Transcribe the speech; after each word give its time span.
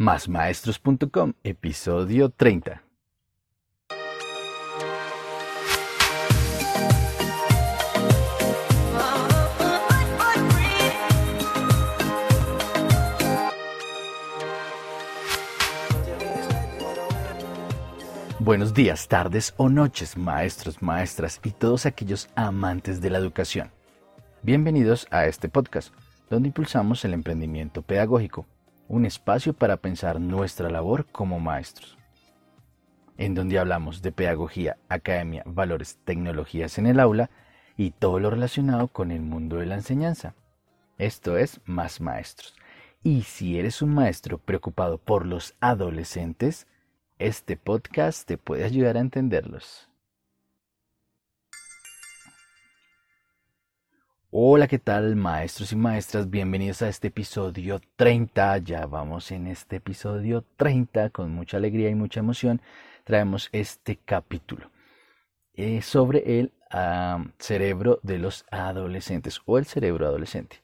Másmaestros.com, 0.00 1.32
episodio 1.42 2.30
30. 2.30 2.84
Buenos 18.38 18.72
días, 18.72 19.08
tardes 19.08 19.52
o 19.56 19.68
noches, 19.68 20.16
maestros, 20.16 20.80
maestras 20.80 21.40
y 21.42 21.50
todos 21.50 21.86
aquellos 21.86 22.28
amantes 22.36 23.00
de 23.00 23.10
la 23.10 23.18
educación. 23.18 23.72
Bienvenidos 24.42 25.08
a 25.10 25.26
este 25.26 25.48
podcast, 25.48 25.92
donde 26.30 26.46
impulsamos 26.46 27.04
el 27.04 27.14
emprendimiento 27.14 27.82
pedagógico 27.82 28.46
un 28.88 29.04
espacio 29.04 29.52
para 29.52 29.76
pensar 29.76 30.18
nuestra 30.18 30.70
labor 30.70 31.06
como 31.12 31.38
maestros, 31.38 31.98
en 33.18 33.34
donde 33.34 33.58
hablamos 33.58 34.00
de 34.00 34.12
pedagogía, 34.12 34.78
academia, 34.88 35.42
valores, 35.46 35.98
tecnologías 36.04 36.78
en 36.78 36.86
el 36.86 36.98
aula 36.98 37.30
y 37.76 37.90
todo 37.90 38.18
lo 38.18 38.30
relacionado 38.30 38.88
con 38.88 39.10
el 39.10 39.20
mundo 39.20 39.56
de 39.56 39.66
la 39.66 39.74
enseñanza. 39.74 40.34
Esto 40.96 41.36
es 41.36 41.60
Más 41.64 42.00
Maestros. 42.00 42.56
Y 43.04 43.22
si 43.22 43.58
eres 43.58 43.82
un 43.82 43.94
maestro 43.94 44.38
preocupado 44.38 44.98
por 44.98 45.26
los 45.26 45.54
adolescentes, 45.60 46.66
este 47.18 47.56
podcast 47.56 48.26
te 48.26 48.38
puede 48.38 48.64
ayudar 48.64 48.96
a 48.96 49.00
entenderlos. 49.00 49.87
Hola, 54.40 54.68
¿qué 54.68 54.78
tal 54.78 55.16
maestros 55.16 55.72
y 55.72 55.76
maestras? 55.76 56.30
Bienvenidos 56.30 56.82
a 56.82 56.88
este 56.88 57.08
episodio 57.08 57.80
30. 57.96 58.58
Ya 58.58 58.86
vamos 58.86 59.32
en 59.32 59.48
este 59.48 59.76
episodio 59.78 60.44
30 60.56 61.10
con 61.10 61.32
mucha 61.32 61.56
alegría 61.56 61.90
y 61.90 61.96
mucha 61.96 62.20
emoción. 62.20 62.62
Traemos 63.02 63.48
este 63.50 63.96
capítulo 63.96 64.70
eh, 65.54 65.82
sobre 65.82 66.38
el 66.38 66.52
cerebro 67.40 67.98
de 68.04 68.18
los 68.18 68.46
adolescentes 68.52 69.40
o 69.44 69.58
el 69.58 69.64
cerebro 69.64 70.06
adolescente. 70.06 70.62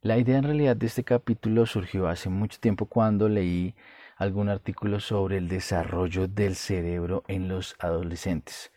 La 0.00 0.16
idea 0.16 0.38
en 0.38 0.44
realidad 0.44 0.76
de 0.76 0.86
este 0.86 1.02
capítulo 1.02 1.66
surgió 1.66 2.06
hace 2.06 2.28
mucho 2.28 2.60
tiempo 2.60 2.86
cuando 2.86 3.28
leí 3.28 3.74
algún 4.16 4.48
artículo 4.48 5.00
sobre 5.00 5.38
el 5.38 5.48
desarrollo 5.48 6.28
del 6.28 6.54
cerebro 6.54 7.24
en 7.26 7.48
los 7.48 7.74
adolescentes. 7.80 8.70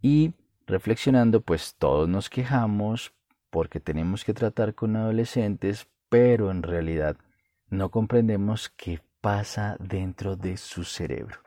Y 0.00 0.32
reflexionando, 0.64 1.40
pues 1.40 1.74
todos 1.76 2.08
nos 2.08 2.30
quejamos 2.30 3.12
porque 3.54 3.78
tenemos 3.78 4.24
que 4.24 4.34
tratar 4.34 4.74
con 4.74 4.96
adolescentes, 4.96 5.86
pero 6.08 6.50
en 6.50 6.64
realidad 6.64 7.16
no 7.68 7.88
comprendemos 7.92 8.68
qué 8.68 9.00
pasa 9.20 9.76
dentro 9.78 10.34
de 10.34 10.56
su 10.56 10.82
cerebro. 10.82 11.38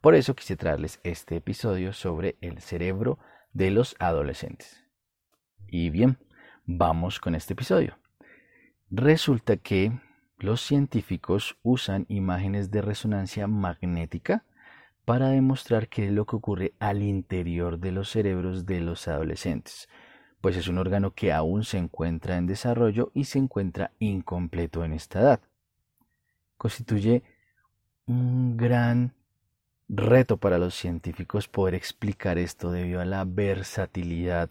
Por 0.00 0.14
eso 0.14 0.34
quise 0.34 0.56
traerles 0.56 0.98
este 1.04 1.36
episodio 1.36 1.92
sobre 1.92 2.38
el 2.40 2.62
cerebro 2.62 3.18
de 3.52 3.70
los 3.70 3.96
adolescentes. 3.98 4.82
Y 5.68 5.90
bien, 5.90 6.16
vamos 6.64 7.20
con 7.20 7.34
este 7.34 7.52
episodio. 7.52 7.98
Resulta 8.90 9.58
que 9.58 9.92
los 10.38 10.62
científicos 10.62 11.58
usan 11.62 12.06
imágenes 12.08 12.70
de 12.70 12.80
resonancia 12.80 13.46
magnética 13.46 14.46
para 15.04 15.28
demostrar 15.28 15.88
qué 15.88 16.06
es 16.06 16.12
lo 16.12 16.24
que 16.24 16.36
ocurre 16.36 16.72
al 16.78 17.02
interior 17.02 17.78
de 17.78 17.92
los 17.92 18.08
cerebros 18.08 18.64
de 18.64 18.80
los 18.80 19.06
adolescentes 19.06 19.90
pues 20.42 20.56
es 20.56 20.66
un 20.68 20.76
órgano 20.76 21.12
que 21.12 21.32
aún 21.32 21.64
se 21.64 21.78
encuentra 21.78 22.36
en 22.36 22.46
desarrollo 22.46 23.12
y 23.14 23.24
se 23.24 23.38
encuentra 23.38 23.92
incompleto 24.00 24.84
en 24.84 24.92
esta 24.92 25.20
edad. 25.20 25.40
Constituye 26.58 27.22
un 28.06 28.56
gran 28.56 29.14
reto 29.88 30.38
para 30.38 30.58
los 30.58 30.74
científicos 30.74 31.46
poder 31.46 31.76
explicar 31.76 32.38
esto 32.38 32.72
debido 32.72 33.00
a 33.00 33.04
la 33.04 33.24
versatilidad 33.24 34.50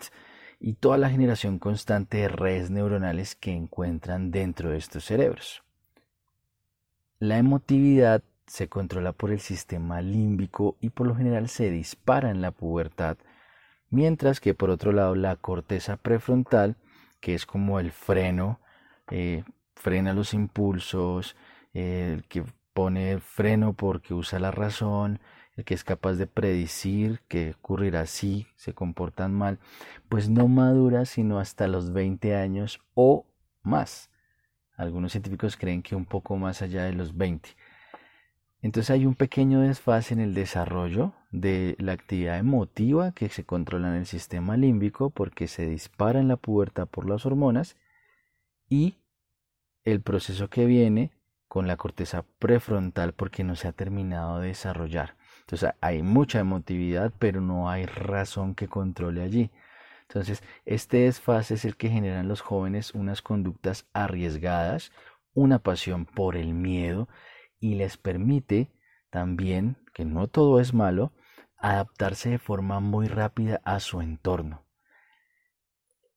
y 0.62 0.74
toda 0.74 0.98
la 0.98 1.10
generación 1.10 1.60
constante 1.60 2.18
de 2.18 2.30
redes 2.30 2.70
neuronales 2.70 3.36
que 3.36 3.52
encuentran 3.52 4.32
dentro 4.32 4.70
de 4.70 4.78
estos 4.78 5.04
cerebros. 5.04 5.62
La 7.20 7.38
emotividad 7.38 8.24
se 8.48 8.70
controla 8.70 9.12
por 9.12 9.32
el 9.32 9.42
sistema 9.42 10.02
límbico 10.02 10.78
y 10.80 10.90
por 10.90 11.06
lo 11.06 11.16
general 11.16 11.50
se 11.50 11.70
dispara 11.70 12.32
en 12.32 12.42
la 12.42 12.52
pubertad 12.52 13.18
mientras 13.92 14.40
que 14.40 14.54
por 14.54 14.72
otro 14.72 14.92
lado 14.92 15.16
la 15.16 15.36
corteza 15.36 15.98
prefrontal, 15.98 16.78
que 17.20 17.36
es 17.36 17.46
como 17.46 17.80
el 17.80 17.92
freno, 17.92 18.60
eh, 19.12 19.44
frena 19.76 20.14
los 20.14 20.34
impulsos, 20.34 21.36
el 21.74 22.24
que 22.28 22.44
pone 22.74 23.12
el 23.12 23.22
freno 23.22 23.74
porque 23.74 24.14
usa 24.14 24.40
la 24.40 24.52
razón, 24.52 25.20
el 25.56 25.66
que 25.66 25.74
es 25.74 25.84
capaz 25.84 26.14
de 26.14 26.28
predecir 26.28 27.22
que 27.28 27.52
ocurrirá 27.60 28.06
si 28.06 28.48
se 28.56 28.74
comportan 28.74 29.34
mal, 29.34 29.60
pues 30.10 30.30
no 30.30 30.48
madura 30.48 31.06
sino 31.06 31.40
hasta 31.40 31.68
los 31.68 31.94
20 31.94 32.36
años 32.36 32.80
o 32.96 33.26
más. 33.62 34.10
Algunos 34.78 35.12
científicos 35.12 35.58
creen 35.58 35.84
que 35.84 35.96
un 35.96 36.06
poco 36.06 36.38
más 36.38 36.62
allá 36.62 36.86
de 36.86 36.94
los 36.94 37.16
20. 37.16 37.50
Entonces 38.62 38.92
hay 38.92 39.06
un 39.06 39.16
pequeño 39.16 39.62
desfase 39.62 40.14
en 40.14 40.20
el 40.20 40.36
desarrollo 40.36 41.14
de 41.32 41.76
la 41.80 41.94
actividad 41.94 42.38
emotiva 42.38 43.12
que 43.12 43.30
se 43.30 43.44
controla 43.44 43.90
en 43.90 43.96
el 43.96 44.06
sistema 44.06 44.56
límbico 44.56 45.10
porque 45.10 45.48
se 45.48 45.66
dispara 45.66 46.20
en 46.20 46.28
la 46.28 46.38
pubertad 46.38 46.88
por 46.88 47.10
las 47.10 47.26
hormonas 47.26 47.76
y 48.70 49.00
el 49.84 50.02
proceso 50.02 50.50
que 50.50 50.66
viene 50.66 51.12
con 51.48 51.68
la 51.68 51.76
corteza 51.76 52.24
prefrontal 52.38 53.14
porque 53.14 53.44
no 53.44 53.56
se 53.56 53.68
ha 53.68 53.72
terminado 53.72 54.40
de 54.40 54.50
desarrollar. 54.50 55.16
Entonces 55.40 55.72
hay 55.82 56.04
mucha 56.04 56.40
emotividad 56.40 57.12
pero 57.18 57.42
no 57.42 57.68
hay 57.68 57.88
razón 57.88 58.54
que 58.54 58.68
controle 58.68 59.24
allí. 59.24 59.50
Entonces 60.04 60.44
este 60.66 60.98
desfase 60.98 61.56
es 61.56 61.66
el 61.66 61.78
que 61.78 61.90
genera 61.90 62.20
en 62.20 62.28
los 62.28 62.42
jóvenes 62.42 62.94
unas 62.94 63.24
conductas 63.24 63.88
arriesgadas, 63.92 64.92
una 65.34 65.58
pasión 65.58 66.06
por 66.06 66.38
el 66.38 66.54
miedo, 66.54 67.08
y 67.62 67.76
les 67.76 67.96
permite 67.96 68.70
también, 69.10 69.78
que 69.94 70.04
no 70.04 70.28
todo 70.28 70.60
es 70.60 70.74
malo, 70.74 71.14
adaptarse 71.58 72.32
de 72.32 72.40
forma 72.40 72.80
muy 72.80 73.08
rápida 73.08 73.62
a 73.64 73.80
su 73.80 74.02
entorno. 74.02 74.66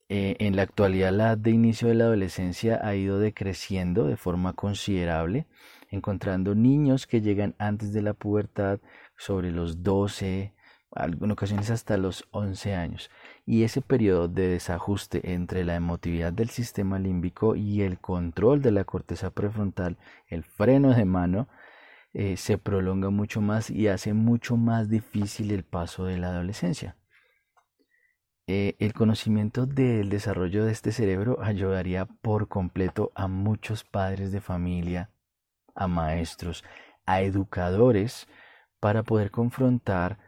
Eh, 0.09 0.37
en 0.39 0.57
la 0.57 0.63
actualidad 0.63 1.13
la 1.13 1.25
edad 1.29 1.39
de 1.39 1.51
inicio 1.51 1.89
de 1.89 1.95
la 1.95 2.05
adolescencia 2.05 2.81
ha 2.83 2.95
ido 2.95 3.19
decreciendo 3.19 4.07
de 4.07 4.17
forma 4.17 4.55
considerable, 4.55 5.47
encontrando 5.91 6.55
niños 6.55 7.07
que 7.07 7.21
llegan 7.21 7.55
antes 7.59 7.93
de 7.93 8.03
la 8.03 8.15
pubertad 8.15 8.81
sobre 9.17 9.51
los 9.51 9.83
12, 9.83 10.54
en 10.97 11.31
ocasiones 11.31 11.71
hasta 11.71 11.97
los 11.97 12.27
11 12.31 12.75
años. 12.75 13.11
Y 13.47 13.65
ese 13.65 13.81
periodo 13.81 14.29
de 14.29 14.49
desajuste 14.49 15.33
entre 15.33 15.65
la 15.65 15.75
emotividad 15.75 16.33
del 16.33 16.51
sistema 16.51 16.99
límbico 16.99 17.57
y 17.57 17.83
el 17.83 17.99
control 17.99 18.63
de 18.63 18.71
la 18.73 18.85
corteza 18.85 19.31
prefrontal, 19.31 19.97
el 20.29 20.45
freno 20.45 20.95
de 20.95 21.05
mano, 21.05 21.49
eh, 22.13 22.37
se 22.37 22.59
prolonga 22.59 23.11
mucho 23.11 23.41
más 23.41 23.71
y 23.71 23.89
hace 23.89 24.15
mucho 24.15 24.57
más 24.57 24.89
difícil 24.89 25.51
el 25.51 25.65
paso 25.65 26.05
de 26.05 26.17
la 26.17 26.29
adolescencia. 26.29 26.97
Eh, 28.47 28.77
el 28.79 28.93
conocimiento 28.93 29.67
del 29.67 30.11
desarrollo 30.11 30.65
de 30.65 30.73
este 30.73 30.93
cerebro 30.93 31.39
ayudaría 31.43 32.05
por 32.05 32.47
completo 32.47 33.11
a 33.15 33.27
muchos 33.27 33.85
padres 33.85 34.33
de 34.33 34.41
familia, 34.41 35.11
a 35.75 35.89
maestros, 35.89 36.63
a 37.07 37.23
educadores, 37.23 38.29
para 38.81 39.03
poder 39.03 39.31
confrontar 39.31 40.19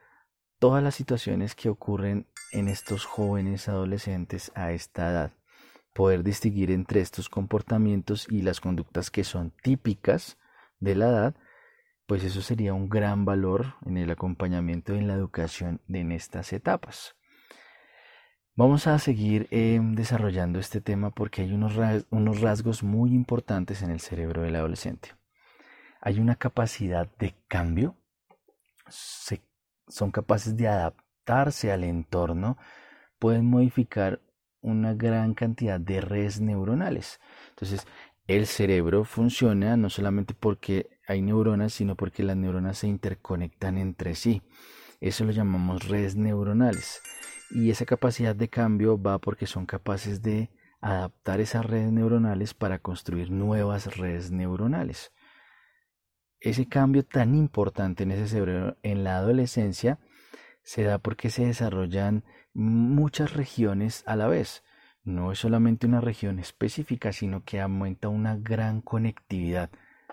todas 0.58 0.82
las 0.82 0.94
situaciones 0.94 1.54
que 1.54 1.68
ocurren 1.68 2.26
en 2.52 2.68
estos 2.68 3.04
jóvenes 3.04 3.68
adolescentes 3.68 4.52
a 4.54 4.72
esta 4.72 5.10
edad. 5.10 5.32
Poder 5.92 6.22
distinguir 6.22 6.70
entre 6.70 7.00
estos 7.00 7.28
comportamientos 7.28 8.26
y 8.30 8.42
las 8.42 8.60
conductas 8.60 9.10
que 9.10 9.24
son 9.24 9.52
típicas 9.62 10.38
de 10.78 10.94
la 10.94 11.08
edad, 11.08 11.34
pues 12.06 12.22
eso 12.22 12.42
sería 12.42 12.74
un 12.74 12.88
gran 12.88 13.24
valor 13.24 13.74
en 13.84 13.96
el 13.96 14.10
acompañamiento 14.10 14.94
y 14.94 14.98
en 14.98 15.08
la 15.08 15.14
educación 15.14 15.80
en 15.88 16.12
estas 16.12 16.52
etapas. 16.52 17.16
Vamos 18.54 18.86
a 18.86 18.98
seguir 18.98 19.48
eh, 19.50 19.78
desarrollando 19.82 20.58
este 20.58 20.80
tema 20.80 21.10
porque 21.10 21.42
hay 21.42 21.52
unos, 21.52 21.74
unos 22.10 22.40
rasgos 22.40 22.82
muy 22.82 23.12
importantes 23.12 23.82
en 23.82 23.90
el 23.90 24.00
cerebro 24.00 24.42
del 24.42 24.56
adolescente. 24.56 25.10
Hay 26.00 26.20
una 26.20 26.36
capacidad 26.36 27.06
de 27.18 27.34
cambio, 27.48 27.96
se 28.88 29.42
son 29.88 30.10
capaces 30.10 30.56
de 30.56 30.68
adaptarse 30.68 31.72
al 31.72 31.84
entorno, 31.84 32.56
pueden 33.18 33.46
modificar 33.46 34.20
una 34.60 34.94
gran 34.94 35.34
cantidad 35.34 35.78
de 35.80 36.00
redes 36.00 36.40
neuronales. 36.40 37.20
Entonces, 37.50 37.86
el 38.26 38.46
cerebro 38.46 39.04
funciona 39.04 39.76
no 39.76 39.88
solamente 39.88 40.34
porque 40.34 40.98
hay 41.06 41.22
neuronas, 41.22 41.72
sino 41.72 41.94
porque 41.94 42.24
las 42.24 42.36
neuronas 42.36 42.78
se 42.78 42.88
interconectan 42.88 43.78
entre 43.78 44.16
sí. 44.16 44.42
Eso 45.00 45.24
lo 45.24 45.30
llamamos 45.30 45.88
redes 45.88 46.16
neuronales. 46.16 47.00
Y 47.50 47.70
esa 47.70 47.84
capacidad 47.84 48.34
de 48.34 48.48
cambio 48.48 49.00
va 49.00 49.20
porque 49.20 49.46
son 49.46 49.66
capaces 49.66 50.22
de 50.22 50.50
adaptar 50.80 51.40
esas 51.40 51.64
redes 51.64 51.92
neuronales 51.92 52.54
para 52.54 52.80
construir 52.80 53.30
nuevas 53.30 53.96
redes 53.96 54.32
neuronales. 54.32 55.12
Ese 56.50 56.68
cambio 56.68 57.04
tan 57.04 57.34
importante 57.34 58.04
en 58.04 58.12
ese 58.12 58.28
cerebro 58.28 58.76
en 58.84 59.02
la 59.02 59.16
adolescencia 59.16 59.98
se 60.62 60.84
da 60.84 60.98
porque 60.98 61.28
se 61.28 61.44
desarrollan 61.44 62.24
muchas 62.54 63.32
regiones 63.32 64.04
a 64.06 64.14
la 64.14 64.28
vez. 64.28 64.62
No 65.02 65.32
es 65.32 65.40
solamente 65.40 65.86
una 65.86 66.00
región 66.00 66.38
específica, 66.38 67.12
sino 67.12 67.44
que 67.44 67.60
aumenta 67.60 68.08
una 68.08 68.36
gran 68.36 68.80
conectividad. 68.80 69.70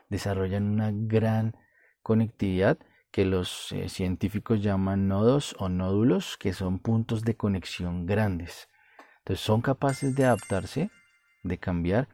Desarrollan 0.10 0.64
una 0.64 0.92
gran 0.92 1.56
conectividad 2.02 2.80
que 3.12 3.26
los 3.26 3.72
eh, 3.72 3.90
científicos 3.90 4.62
llaman 4.64 5.08
nodos 5.08 5.56
o 5.60 5.70
nódulos, 5.70 6.38
que 6.38 6.52
son 6.54 6.80
puntos 6.80 7.24
de 7.24 7.38
conexión 7.38 8.08
grandes. 8.08 8.70
Entonces 9.20 9.46
son 9.46 9.62
capaces 9.62 10.16
de 10.16 10.26
adaptarse, 10.26 10.90
de 11.44 11.60
cambiar, 11.60 12.10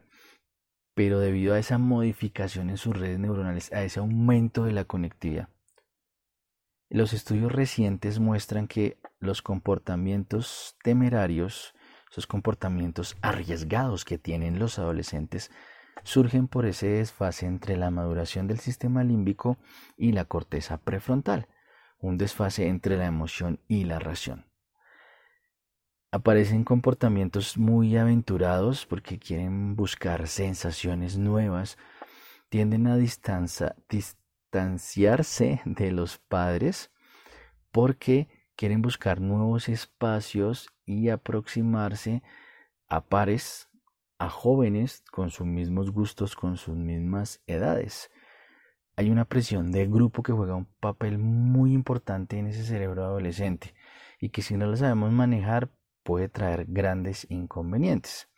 pero 0.94 1.20
debido 1.20 1.54
a 1.54 1.58
esa 1.58 1.78
modificación 1.78 2.70
en 2.70 2.76
sus 2.76 2.98
redes 2.98 3.18
neuronales, 3.18 3.72
a 3.72 3.82
ese 3.82 4.00
aumento 4.00 4.64
de 4.64 4.72
la 4.72 4.84
conectividad. 4.84 5.48
Los 6.88 7.12
estudios 7.12 7.52
recientes 7.52 8.18
muestran 8.18 8.66
que 8.66 8.98
los 9.20 9.42
comportamientos 9.42 10.76
temerarios, 10.82 11.72
esos 12.10 12.26
comportamientos 12.26 13.16
arriesgados 13.22 14.04
que 14.04 14.18
tienen 14.18 14.58
los 14.58 14.78
adolescentes, 14.80 15.52
surgen 16.02 16.48
por 16.48 16.66
ese 16.66 16.88
desfase 16.88 17.46
entre 17.46 17.76
la 17.76 17.90
maduración 17.90 18.48
del 18.48 18.58
sistema 18.58 19.04
límbico 19.04 19.58
y 19.96 20.12
la 20.12 20.24
corteza 20.24 20.78
prefrontal, 20.78 21.46
un 22.00 22.18
desfase 22.18 22.66
entre 22.66 22.96
la 22.96 23.06
emoción 23.06 23.60
y 23.68 23.84
la 23.84 24.00
razón. 24.00 24.49
Aparecen 26.12 26.64
comportamientos 26.64 27.56
muy 27.56 27.96
aventurados 27.96 28.84
porque 28.84 29.20
quieren 29.20 29.76
buscar 29.76 30.26
sensaciones 30.26 31.16
nuevas, 31.16 31.78
tienden 32.48 32.88
a 32.88 32.96
distanciarse 32.96 35.60
de 35.64 35.92
los 35.92 36.18
padres 36.18 36.90
porque 37.70 38.28
quieren 38.56 38.82
buscar 38.82 39.20
nuevos 39.20 39.68
espacios 39.68 40.68
y 40.84 41.10
aproximarse 41.10 42.24
a 42.88 43.04
pares 43.04 43.68
a 44.18 44.28
jóvenes 44.28 45.04
con 45.12 45.30
sus 45.30 45.46
mismos 45.46 45.92
gustos, 45.92 46.34
con 46.34 46.56
sus 46.56 46.74
mismas 46.74 47.40
edades. 47.46 48.10
Hay 48.96 49.10
una 49.10 49.24
presión 49.24 49.70
de 49.70 49.86
grupo 49.86 50.24
que 50.24 50.32
juega 50.32 50.56
un 50.56 50.66
papel 50.80 51.18
muy 51.18 51.72
importante 51.72 52.36
en 52.36 52.48
ese 52.48 52.64
cerebro 52.64 53.04
adolescente 53.04 53.74
y 54.18 54.30
que 54.30 54.42
si 54.42 54.56
no 54.56 54.66
lo 54.66 54.76
sabemos 54.76 55.12
manejar 55.12 55.70
puede 56.02 56.28
traer 56.28 56.66
grandes 56.68 57.26
inconvenientes. 57.30 58.28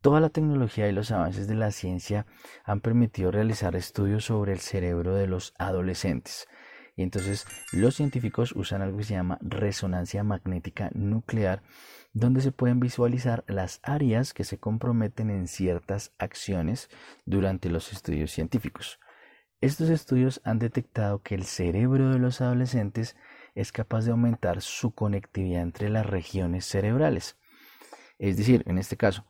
Toda 0.00 0.20
la 0.20 0.30
tecnología 0.30 0.88
y 0.88 0.92
los 0.92 1.10
avances 1.10 1.46
de 1.46 1.54
la 1.54 1.70
ciencia 1.72 2.26
han 2.64 2.80
permitido 2.80 3.30
realizar 3.30 3.76
estudios 3.76 4.24
sobre 4.24 4.52
el 4.52 4.60
cerebro 4.60 5.14
de 5.14 5.26
los 5.26 5.52
adolescentes. 5.58 6.48
Y 6.96 7.02
entonces 7.02 7.46
los 7.72 7.94
científicos 7.96 8.52
usan 8.52 8.82
algo 8.82 8.98
que 8.98 9.04
se 9.04 9.14
llama 9.14 9.38
resonancia 9.42 10.24
magnética 10.24 10.90
nuclear 10.94 11.62
donde 12.12 12.40
se 12.40 12.52
pueden 12.52 12.80
visualizar 12.80 13.44
las 13.46 13.80
áreas 13.82 14.34
que 14.34 14.44
se 14.44 14.58
comprometen 14.58 15.30
en 15.30 15.46
ciertas 15.46 16.12
acciones 16.18 16.90
durante 17.24 17.68
los 17.68 17.92
estudios 17.92 18.32
científicos. 18.32 18.98
Estos 19.60 19.90
estudios 19.90 20.40
han 20.44 20.58
detectado 20.58 21.22
que 21.22 21.34
el 21.34 21.44
cerebro 21.44 22.10
de 22.10 22.18
los 22.18 22.40
adolescentes 22.40 23.16
es 23.54 23.72
capaz 23.72 24.04
de 24.04 24.12
aumentar 24.12 24.60
su 24.60 24.92
conectividad 24.94 25.62
entre 25.62 25.88
las 25.88 26.06
regiones 26.06 26.64
cerebrales. 26.64 27.36
Es 28.18 28.36
decir, 28.36 28.62
en 28.66 28.78
este 28.78 28.96
caso, 28.96 29.24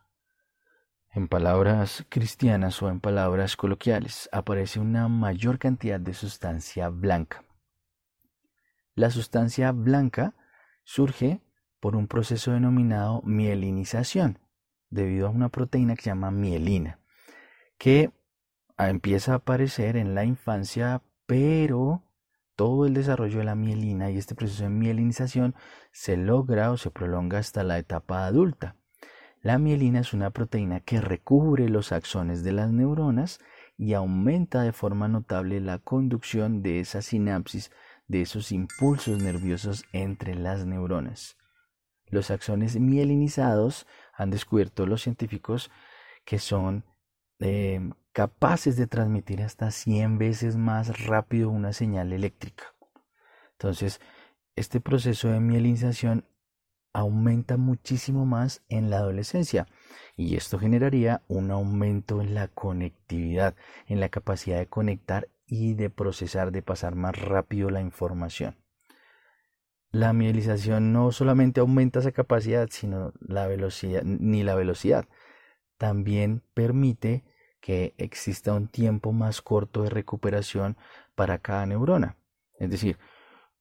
en 1.13 1.29
palabras 1.29 2.07
cristianas 2.09 2.81
o 2.83 2.89
en 2.89 3.01
palabras 3.01 3.57
coloquiales, 3.57 4.29
aparece 4.33 4.79
una 4.81 5.09
mayor 5.09 5.59
cantidad 5.59 5.99
de 5.99 6.15
sustancia 6.15 6.89
blanca. 6.89 7.45
La 8.95 9.11
sustancia 9.11 9.73
blanca 9.73 10.35
surge 10.85 11.41
por 11.81 11.97
un 11.97 12.07
proceso 12.07 12.53
denominado 12.53 13.23
mielinización, 13.23 14.39
debido 14.91 15.27
a 15.27 15.31
una 15.31 15.49
proteína 15.49 15.97
que 15.97 16.03
se 16.03 16.11
llama 16.11 16.31
mielina, 16.31 17.01
que 17.79 18.13
empieza 18.77 19.33
a 19.33 19.37
aparecer 19.37 19.97
en 19.97 20.15
la 20.15 20.25
infancia, 20.25 21.03
pero 21.27 22.03
todo 22.61 22.85
el 22.85 22.93
desarrollo 22.93 23.39
de 23.39 23.45
la 23.45 23.55
mielina 23.55 24.11
y 24.11 24.19
este 24.19 24.35
proceso 24.35 24.65
de 24.65 24.69
mielinización 24.69 25.55
se 25.93 26.19
logra 26.19 26.71
o 26.71 26.77
se 26.77 26.91
prolonga 26.91 27.39
hasta 27.39 27.65
la 27.65 27.79
etapa 27.79 28.27
adulta. 28.27 28.77
La 29.41 29.57
mielina 29.57 30.01
es 30.01 30.13
una 30.13 30.29
proteína 30.29 30.81
que 30.81 31.01
recubre 31.01 31.71
los 31.71 31.91
axones 31.91 32.45
de 32.45 32.53
las 32.53 32.71
neuronas 32.71 33.41
y 33.79 33.95
aumenta 33.95 34.61
de 34.61 34.75
forma 34.75 35.09
notable 35.09 35.59
la 35.63 35.79
conducción 35.79 36.61
de 36.61 36.81
esa 36.81 37.01
sinapsis, 37.01 37.71
de 38.09 38.21
esos 38.21 38.53
impulsos 38.53 39.23
nerviosos 39.23 39.87
entre 39.95 40.35
las 40.35 40.67
neuronas. 40.67 41.39
Los 42.09 42.31
axones 42.31 42.79
mielinizados 42.79 43.87
han 44.13 44.29
descubierto 44.29 44.85
los 44.85 45.01
científicos 45.01 45.71
que 46.27 46.39
son 46.39 46.85
eh, 47.39 47.81
capaces 48.21 48.77
de 48.77 48.87
transmitir 48.87 49.41
hasta 49.41 49.71
100 49.71 50.19
veces 50.19 50.55
más 50.55 51.07
rápido 51.07 51.49
una 51.49 51.73
señal 51.73 52.13
eléctrica. 52.13 52.75
Entonces, 53.53 53.99
este 54.57 54.79
proceso 54.79 55.29
de 55.29 55.41
mielinización 55.41 56.27
aumenta 56.93 57.57
muchísimo 57.57 58.27
más 58.27 58.63
en 58.69 58.91
la 58.91 58.99
adolescencia 58.99 59.67
y 60.19 60.37
esto 60.37 60.59
generaría 60.59 61.23
un 61.29 61.51
aumento 61.51 62.21
en 62.21 62.35
la 62.35 62.49
conectividad, 62.49 63.55
en 63.87 64.01
la 64.01 64.11
capacidad 64.11 64.59
de 64.59 64.69
conectar 64.69 65.31
y 65.47 65.73
de 65.73 65.89
procesar, 65.89 66.53
de 66.53 66.61
pasar 66.61 66.97
más 66.97 67.19
rápido 67.19 67.71
la 67.71 67.81
información. 67.81 68.59
La 69.93 70.13
mielización 70.13 70.93
no 70.93 71.11
solamente 71.11 71.61
aumenta 71.61 72.01
esa 72.01 72.13
capacidad, 72.13 72.69
sino 72.71 73.15
la 73.19 73.47
velocidad, 73.47 74.03
ni 74.03 74.43
la 74.43 74.57
velocidad. 74.57 75.07
También 75.79 76.43
permite 76.53 77.25
que 77.61 77.95
exista 77.99 78.55
un 78.55 78.69
tiempo 78.69 79.13
más 79.13 79.43
corto 79.43 79.83
de 79.83 79.91
recuperación 79.91 80.77
para 81.15 81.39
cada 81.39 81.67
neurona. 81.67 82.17
Es 82.59 82.71
decir, 82.71 82.99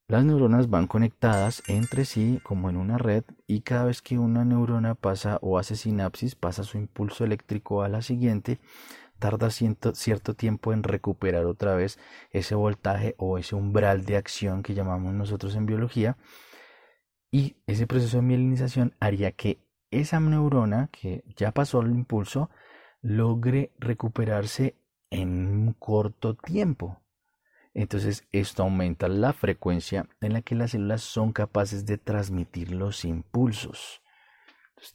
las 0.10 0.25
neuronas 0.25 0.72
van 0.72 0.88
conectadas 0.88 1.62
entre 1.68 2.04
sí 2.04 2.40
como 2.42 2.69
en 2.69 2.78
una 2.78 2.98
red 2.98 3.24
y 3.46 3.62
cada 3.62 3.86
vez 3.86 4.01
que 4.01 4.18
una 4.18 4.44
neurona 4.44 4.96
pasa 4.96 5.38
o 5.44 5.60
hace 5.60 5.75
sinapsis, 5.75 6.34
pasa 6.34 6.63
su 6.63 6.80
impulso 6.80 7.25
eléctrico 7.25 7.84
a 7.84 7.90
la 7.90 8.01
siguiente, 8.01 8.60
tarda 9.19 9.51
cierto, 9.51 10.34
tiempo 10.34 10.74
en 10.74 10.81
recuperar 10.81 11.45
otra 11.45 11.75
vez 11.75 12.00
ese 12.31 12.56
voltaje 12.56 13.13
o 13.19 13.38
ese 13.38 13.54
umbral 13.54 14.04
de 14.06 14.18
acción 14.18 14.64
que 14.64 14.73
llamamos 14.73 15.14
nosotros 15.14 15.56
en 15.56 15.68
biología. 15.68 16.18
Y 17.30 17.57
ese 17.68 17.85
proceso 17.85 18.18
de 18.18 18.23
mielinización 18.23 18.95
haría 19.00 19.33
que 19.33 19.62
esa 19.92 20.19
neurona 20.19 20.90
que 20.92 21.23
ya 21.35 21.52
pasó 21.52 21.81
el 21.81 21.92
impulso 21.92 22.50
logre 23.01 23.71
recuperarse 23.79 24.75
en 25.09 25.29
un 25.47 25.73
corto 25.73 26.35
tiempo. 26.35 27.01
Entonces 27.73 28.27
esto 28.31 28.63
aumenta 28.63 29.07
la 29.07 29.33
frecuencia 29.33 30.07
en 30.21 30.33
la 30.33 30.41
que 30.41 30.56
las 30.56 30.71
células 30.71 31.01
son 31.01 31.31
capaces 31.31 31.85
de 31.85 31.97
transmitir 31.97 32.71
los 32.71 33.06
impulsos. 33.06 34.01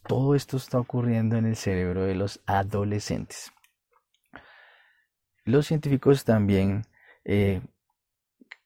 todo 0.07 0.35
esto 0.35 0.57
está 0.57 0.79
ocurriendo 0.79 1.37
en 1.37 1.45
el 1.45 1.57
cerebro 1.57 2.05
de 2.05 2.15
los 2.15 2.41
adolescentes. 2.47 3.53
Los 5.45 5.67
científicos 5.67 6.25
también 6.25 6.87
eh, 7.25 7.61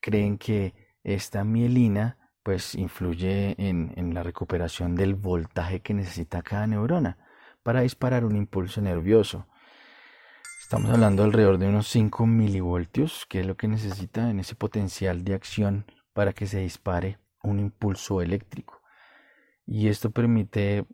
creen 0.00 0.38
que 0.38 0.75
esta 1.02 1.42
mielina 1.42 2.30
pues 2.45 2.76
influye 2.76 3.57
en, 3.59 3.92
en, 3.97 4.14
la 4.14 4.23
recuperación 4.23 4.95
del 4.95 5.16
voltaje 5.16 5.80
que 5.80 5.92
necesita 5.92 6.40
cada 6.42 6.68
neurona 6.68 7.18
para 7.69 7.83
disparar 7.83 8.25
un 8.25 8.35
impulso 8.35 8.81
nervioso. 8.81 9.47
Estamos 10.63 10.91
hablando 10.91 11.23
alrededor 11.23 11.59
de 11.59 11.69
unos 11.69 11.87
5 11.89 12.27
milivoltios, 12.27 13.27
que 13.29 13.41
es 13.41 13.47
lo 13.47 13.59
que 13.59 13.69
necesita 13.69 14.31
en 14.31 14.41
ese 14.41 14.55
potencial 14.55 15.23
de 15.23 15.35
acción 15.35 15.85
para 16.15 16.33
que 16.33 16.47
se 16.47 16.61
dispare 16.61 17.19
un 17.43 17.59
impulso 17.59 18.23
eléctrico. 18.23 18.81
Y 19.67 19.89
esto 19.89 20.13
permite 20.13 20.87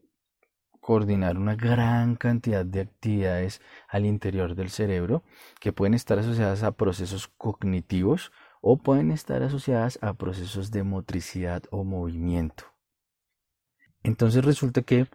coordinar 0.81 1.39
una 1.39 1.55
gran 1.55 2.17
cantidad 2.17 2.67
de 2.67 2.81
actividades 2.81 3.63
al 3.87 4.05
interior 4.05 4.57
del 4.57 4.71
cerebro 4.71 5.23
que 5.61 5.73
pueden 5.73 5.95
estar 5.95 6.19
asociadas 6.19 6.65
a 6.65 6.73
procesos 6.73 7.29
cognitivos 7.29 8.33
o 8.61 8.79
pueden 8.79 9.13
estar 9.13 9.45
asociadas 9.45 10.01
a 10.03 10.15
procesos 10.15 10.73
de 10.73 10.83
motricidad 10.83 11.63
o 11.71 11.85
movimiento. 11.85 12.65
Entonces 14.03 14.45
resulta 14.45 14.83
que 14.83 15.07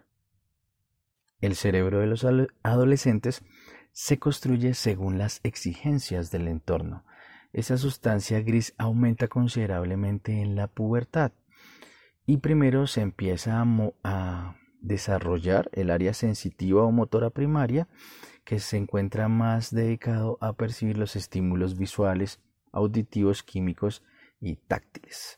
el 1.41 1.55
cerebro 1.55 1.99
de 1.99 2.07
los 2.07 2.25
adolescentes 2.63 3.43
se 3.91 4.19
construye 4.19 4.73
según 4.73 5.17
las 5.17 5.39
exigencias 5.43 6.31
del 6.31 6.47
entorno. 6.47 7.05
Esa 7.51 7.77
sustancia 7.77 8.41
gris 8.41 8.73
aumenta 8.77 9.27
considerablemente 9.27 10.41
en 10.41 10.55
la 10.55 10.67
pubertad 10.67 11.31
y 12.25 12.37
primero 12.37 12.85
se 12.85 13.01
empieza 13.01 13.63
a, 14.03 14.55
desarrollar 14.81 15.69
el 15.73 15.89
área 15.89 16.13
sensitiva 16.13 16.83
o 16.83 16.91
motora 16.91 17.31
primaria 17.31 17.89
que 18.45 18.59
se 18.59 18.77
encuentra 18.77 19.27
más 19.27 19.71
dedicado 19.71 20.37
a 20.39 20.53
percibir 20.53 20.97
los 20.97 21.17
estímulos 21.17 21.77
visuales, 21.77 22.39
auditivos, 22.71 23.43
químicos 23.43 24.03
y 24.39 24.55
táctiles. 24.55 25.37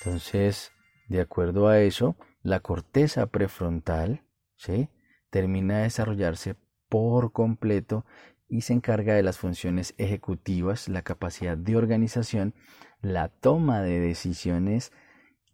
Entonces, 0.00 0.72
de 1.08 1.20
acuerdo 1.20 1.68
a 1.68 1.78
eso, 1.78 2.16
la 2.42 2.58
corteza 2.58 3.26
prefrontal 3.26 4.24
¿sí? 4.56 4.88
Termina 5.32 5.78
de 5.78 5.84
desarrollarse 5.84 6.56
por 6.90 7.32
completo 7.32 8.04
y 8.48 8.60
se 8.60 8.74
encarga 8.74 9.14
de 9.14 9.22
las 9.22 9.38
funciones 9.38 9.94
ejecutivas, 9.96 10.88
la 10.88 11.00
capacidad 11.00 11.56
de 11.56 11.74
organización, 11.74 12.54
la 13.00 13.28
toma 13.28 13.80
de 13.80 13.98
decisiones, 13.98 14.92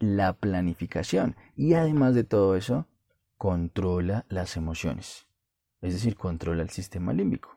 la 0.01 0.33
planificación 0.33 1.37
y 1.55 1.75
además 1.75 2.17
de 2.17 2.25
todo 2.25 2.57
eso, 2.57 2.89
controla 3.37 4.27
las 4.29 4.57
emociones, 4.57 5.29
es 5.81 5.93
decir, 5.93 6.17
controla 6.17 6.65
el 6.65 6.71
sistema 6.71 7.13
límbico. 7.13 7.57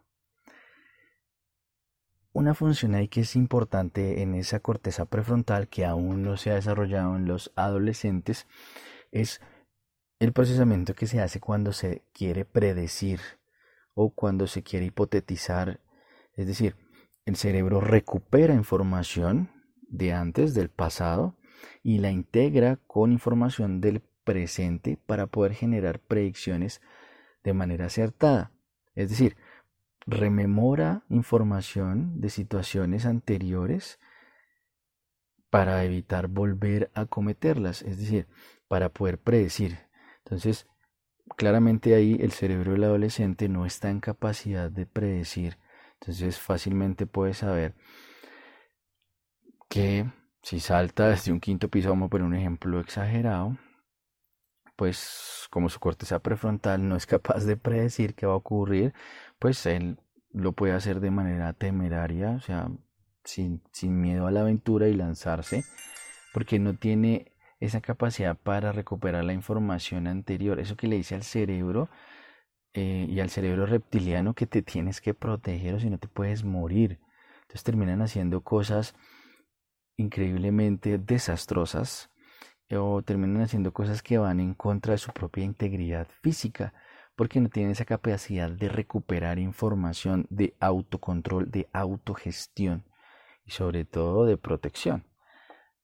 Una 2.33 2.53
función 2.53 2.93
ahí 2.93 3.07
que 3.07 3.21
es 3.21 3.35
importante 3.35 4.21
en 4.21 4.35
esa 4.35 4.59
corteza 4.59 5.05
prefrontal 5.05 5.69
que 5.69 5.85
aún 5.85 6.21
no 6.21 6.37
se 6.37 6.51
ha 6.51 6.55
desarrollado 6.55 7.15
en 7.15 7.25
los 7.25 7.51
adolescentes 7.55 8.45
es 9.11 9.41
el 10.21 10.33
procesamiento 10.33 10.93
que 10.93 11.07
se 11.07 11.19
hace 11.19 11.39
cuando 11.39 11.73
se 11.73 12.03
quiere 12.13 12.45
predecir 12.45 13.19
o 13.95 14.11
cuando 14.13 14.45
se 14.45 14.61
quiere 14.61 14.85
hipotetizar. 14.85 15.79
Es 16.35 16.45
decir, 16.45 16.75
el 17.25 17.35
cerebro 17.35 17.81
recupera 17.81 18.53
información 18.53 19.49
de 19.81 20.13
antes, 20.13 20.53
del 20.53 20.69
pasado, 20.69 21.35
y 21.81 21.97
la 21.97 22.11
integra 22.11 22.77
con 22.85 23.11
información 23.11 23.81
del 23.81 24.03
presente 24.23 24.95
para 25.07 25.25
poder 25.25 25.55
generar 25.55 25.99
predicciones 25.99 26.81
de 27.43 27.53
manera 27.53 27.87
acertada. 27.87 28.51
Es 28.93 29.09
decir, 29.09 29.37
rememora 30.05 31.03
información 31.09 32.21
de 32.21 32.29
situaciones 32.29 33.07
anteriores 33.07 33.99
para 35.49 35.83
evitar 35.83 36.27
volver 36.27 36.91
a 36.93 37.07
cometerlas, 37.07 37.81
es 37.81 37.97
decir, 37.97 38.27
para 38.67 38.89
poder 38.89 39.17
predecir. 39.17 39.90
Entonces, 40.25 40.67
claramente 41.37 41.95
ahí 41.95 42.17
el 42.21 42.31
cerebro 42.31 42.73
del 42.73 42.83
adolescente 42.83 43.49
no 43.49 43.65
está 43.65 43.89
en 43.89 43.99
capacidad 43.99 44.69
de 44.69 44.85
predecir. 44.85 45.57
Entonces, 45.99 46.39
fácilmente 46.39 47.05
puede 47.07 47.33
saber 47.33 47.75
que 49.69 50.11
si 50.43 50.59
salta 50.59 51.09
desde 51.09 51.31
un 51.31 51.39
quinto 51.39 51.69
piso, 51.69 51.89
vamos 51.89 52.07
a 52.07 52.09
poner 52.09 52.27
un 52.27 52.35
ejemplo 52.35 52.79
exagerado, 52.79 53.57
pues 54.75 55.47
como 55.51 55.69
su 55.69 55.79
corteza 55.79 56.19
prefrontal 56.19 56.87
no 56.87 56.95
es 56.95 57.05
capaz 57.05 57.45
de 57.45 57.57
predecir 57.57 58.15
qué 58.15 58.25
va 58.25 58.33
a 58.33 58.37
ocurrir, 58.37 58.93
pues 59.39 59.65
él 59.65 59.99
lo 60.33 60.53
puede 60.53 60.73
hacer 60.73 60.99
de 61.01 61.11
manera 61.11 61.53
temeraria, 61.53 62.31
o 62.31 62.39
sea, 62.39 62.69
sin, 63.23 63.61
miedo 64.01 64.27
a 64.27 64.31
la 64.31 64.41
aventura 64.41 64.87
y 64.87 64.93
lanzarse, 64.93 65.63
porque 66.33 66.59
no 66.59 66.75
tiene 66.75 67.31
esa 67.61 67.79
capacidad 67.79 68.37
para 68.37 68.73
recuperar 68.73 69.23
la 69.23 69.33
información 69.33 70.07
anterior, 70.07 70.59
eso 70.59 70.75
que 70.75 70.87
le 70.87 70.97
dice 70.97 71.15
al 71.15 71.23
cerebro 71.23 71.89
eh, 72.73 73.05
y 73.09 73.19
al 73.21 73.29
cerebro 73.29 73.65
reptiliano 73.65 74.33
que 74.33 74.47
te 74.47 74.61
tienes 74.61 74.99
que 74.99 75.13
proteger 75.13 75.75
o 75.75 75.79
si 75.79 75.89
no 75.89 75.97
te 75.97 76.07
puedes 76.07 76.43
morir. 76.43 76.99
Entonces 77.43 77.63
terminan 77.63 78.01
haciendo 78.01 78.41
cosas 78.41 78.95
increíblemente 79.97 80.97
desastrosas 80.97 82.09
o 82.71 83.01
terminan 83.03 83.43
haciendo 83.43 83.73
cosas 83.73 84.01
que 84.01 84.17
van 84.17 84.39
en 84.39 84.53
contra 84.53 84.93
de 84.93 84.97
su 84.97 85.11
propia 85.11 85.43
integridad 85.43 86.07
física 86.21 86.73
porque 87.15 87.39
no 87.39 87.49
tienen 87.49 87.73
esa 87.73 87.85
capacidad 87.85 88.49
de 88.49 88.69
recuperar 88.69 89.37
información, 89.37 90.25
de 90.29 90.55
autocontrol, 90.59 91.51
de 91.51 91.69
autogestión 91.73 92.85
y 93.45 93.51
sobre 93.51 93.85
todo 93.85 94.25
de 94.25 94.37
protección, 94.37 95.05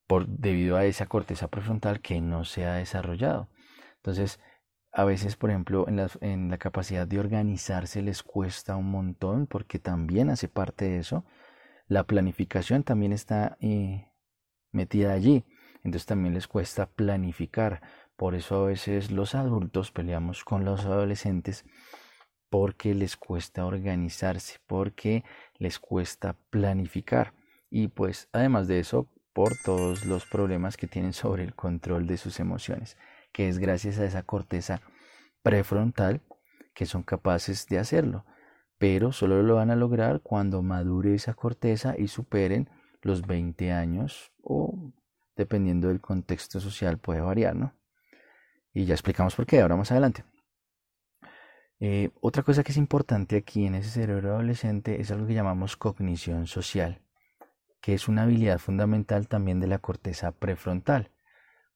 por, 0.07 0.27
debido 0.27 0.77
a 0.77 0.85
esa 0.85 1.05
corteza 1.07 1.49
prefrontal 1.49 2.01
que 2.01 2.21
no 2.21 2.45
se 2.45 2.65
ha 2.65 2.75
desarrollado. 2.75 3.49
Entonces, 3.97 4.39
a 4.91 5.03
veces, 5.05 5.35
por 5.35 5.49
ejemplo, 5.49 5.87
en 5.87 5.97
la, 5.97 6.09
en 6.21 6.49
la 6.49 6.57
capacidad 6.57 7.07
de 7.07 7.19
organizarse 7.19 8.01
les 8.01 8.23
cuesta 8.23 8.75
un 8.75 8.89
montón 8.89 9.47
porque 9.47 9.79
también 9.79 10.29
hace 10.29 10.47
parte 10.47 10.85
de 10.85 10.99
eso. 10.99 11.25
La 11.87 12.05
planificación 12.05 12.83
también 12.83 13.13
está 13.13 13.57
eh, 13.61 14.09
metida 14.71 15.13
allí. 15.13 15.45
Entonces 15.83 16.05
también 16.05 16.33
les 16.33 16.47
cuesta 16.47 16.87
planificar 16.87 17.81
por 18.17 18.33
eso 18.33 18.63
a 18.63 18.67
veces 18.69 19.11
los 19.11 19.35
adultos 19.35 19.91
peleamos 19.91 20.43
con 20.43 20.65
los 20.65 20.85
adolescentes 20.85 21.65
porque 22.49 22.95
les 22.95 23.15
cuesta 23.15 23.63
organizarse, 23.63 24.57
porque 24.65 25.23
les 25.59 25.77
cuesta 25.77 26.35
planificar. 26.49 27.35
Y 27.69 27.89
pues 27.89 28.27
además 28.31 28.67
de 28.67 28.79
eso, 28.79 29.07
por 29.37 29.55
todos 29.55 30.03
los 30.03 30.25
problemas 30.25 30.77
que 30.77 30.87
tienen 30.87 31.13
sobre 31.13 31.43
el 31.43 31.53
control 31.53 32.07
de 32.07 32.17
sus 32.17 32.39
emociones, 32.39 32.97
que 33.31 33.47
es 33.47 33.59
gracias 33.59 33.99
a 33.99 34.05
esa 34.05 34.23
corteza 34.23 34.81
prefrontal 35.43 36.21
que 36.73 36.87
son 36.87 37.03
capaces 37.03 37.67
de 37.67 37.77
hacerlo. 37.77 38.25
Pero 38.79 39.11
solo 39.11 39.43
lo 39.43 39.53
van 39.53 39.69
a 39.69 39.75
lograr 39.75 40.21
cuando 40.21 40.63
madure 40.63 41.13
esa 41.13 41.35
corteza 41.35 41.93
y 41.95 42.07
superen 42.07 42.67
los 43.03 43.27
20 43.27 43.71
años 43.71 44.31
o 44.41 44.91
dependiendo 45.35 45.89
del 45.89 46.01
contexto 46.01 46.59
social 46.59 46.97
puede 46.97 47.21
variar, 47.21 47.55
¿no? 47.55 47.75
Y 48.73 48.85
ya 48.85 48.95
explicamos 48.95 49.35
por 49.35 49.45
qué, 49.45 49.61
ahora 49.61 49.75
más 49.75 49.91
adelante. 49.91 50.25
Eh, 51.79 52.09
otra 52.21 52.41
cosa 52.41 52.63
que 52.63 52.71
es 52.71 52.77
importante 52.79 53.37
aquí 53.37 53.67
en 53.67 53.75
ese 53.75 53.91
cerebro 53.91 54.33
adolescente 54.33 54.99
es 54.99 55.11
algo 55.11 55.27
que 55.27 55.35
llamamos 55.35 55.77
cognición 55.77 56.47
social, 56.47 57.03
que 57.81 57.93
es 57.93 58.07
una 58.07 58.23
habilidad 58.23 58.59
fundamental 58.59 59.27
también 59.27 59.59
de 59.59 59.67
la 59.67 59.79
corteza 59.79 60.31
prefrontal, 60.31 61.11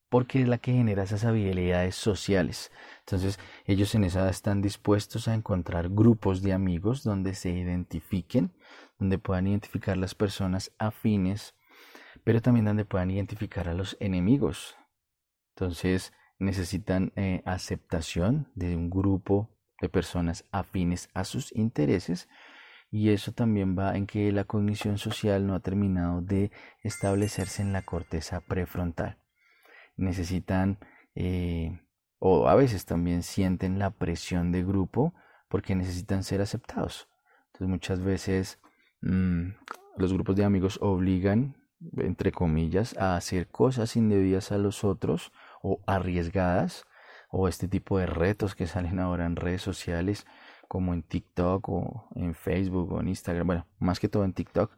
porque 0.09 0.41
es 0.41 0.47
la 0.47 0.57
que 0.57 0.73
genera 0.73 1.03
esas 1.03 1.23
habilidades 1.23 1.95
sociales. 1.95 2.71
Entonces, 2.99 3.39
ellos 3.65 3.95
en 3.95 4.03
esa 4.03 4.29
están 4.29 4.61
dispuestos 4.61 5.27
a 5.27 5.33
encontrar 5.33 5.89
grupos 5.89 6.41
de 6.41 6.53
amigos 6.53 7.03
donde 7.03 7.33
se 7.33 7.49
identifiquen, 7.49 8.51
donde 8.99 9.17
puedan 9.17 9.47
identificar 9.47 9.97
las 9.97 10.15
personas 10.15 10.71
afines, 10.77 11.55
pero 12.23 12.41
también 12.41 12.65
donde 12.65 12.85
puedan 12.85 13.11
identificar 13.11 13.69
a 13.69 13.73
los 13.73 13.95
enemigos. 13.99 14.75
Entonces, 15.55 16.13
necesitan 16.39 17.13
eh, 17.15 17.41
aceptación 17.45 18.51
de 18.55 18.75
un 18.75 18.89
grupo 18.89 19.49
de 19.79 19.89
personas 19.89 20.45
afines 20.51 21.09
a 21.13 21.23
sus 21.23 21.55
intereses 21.55 22.27
y 22.91 23.11
eso 23.11 23.31
también 23.31 23.77
va 23.77 23.95
en 23.95 24.05
que 24.05 24.31
la 24.33 24.43
cognición 24.43 24.97
social 24.97 25.47
no 25.47 25.55
ha 25.55 25.61
terminado 25.61 26.21
de 26.21 26.51
establecerse 26.83 27.61
en 27.61 27.71
la 27.71 27.83
corteza 27.83 28.41
prefrontal. 28.41 29.17
Necesitan 29.95 30.77
eh, 31.15 31.79
o 32.19 32.49
a 32.49 32.55
veces 32.55 32.85
también 32.85 33.23
sienten 33.23 33.79
la 33.79 33.91
presión 33.91 34.51
de 34.51 34.63
grupo 34.63 35.13
porque 35.47 35.73
necesitan 35.73 36.23
ser 36.23 36.41
aceptados. 36.41 37.07
Entonces 37.47 37.67
muchas 37.69 37.99
veces 38.01 38.59
mm, 39.01 39.51
los 39.97 40.11
grupos 40.13 40.35
de 40.35 40.43
amigos 40.43 40.77
obligan, 40.81 41.55
entre 41.97 42.33
comillas, 42.33 42.97
a 42.97 43.15
hacer 43.15 43.47
cosas 43.47 43.95
indebidas 43.95 44.51
a 44.51 44.57
los 44.57 44.83
otros 44.83 45.31
o 45.63 45.81
arriesgadas 45.87 46.85
o 47.29 47.47
este 47.47 47.69
tipo 47.69 47.97
de 47.97 48.05
retos 48.05 48.53
que 48.53 48.67
salen 48.67 48.99
ahora 48.99 49.25
en 49.25 49.37
redes 49.37 49.61
sociales 49.61 50.27
como 50.71 50.93
en 50.93 51.03
TikTok 51.03 51.67
o 51.67 52.07
en 52.15 52.33
Facebook 52.33 52.93
o 52.93 53.01
en 53.01 53.09
Instagram, 53.09 53.45
bueno, 53.45 53.67
más 53.79 53.99
que 53.99 54.07
todo 54.07 54.23
en 54.23 54.31
TikTok, 54.31 54.71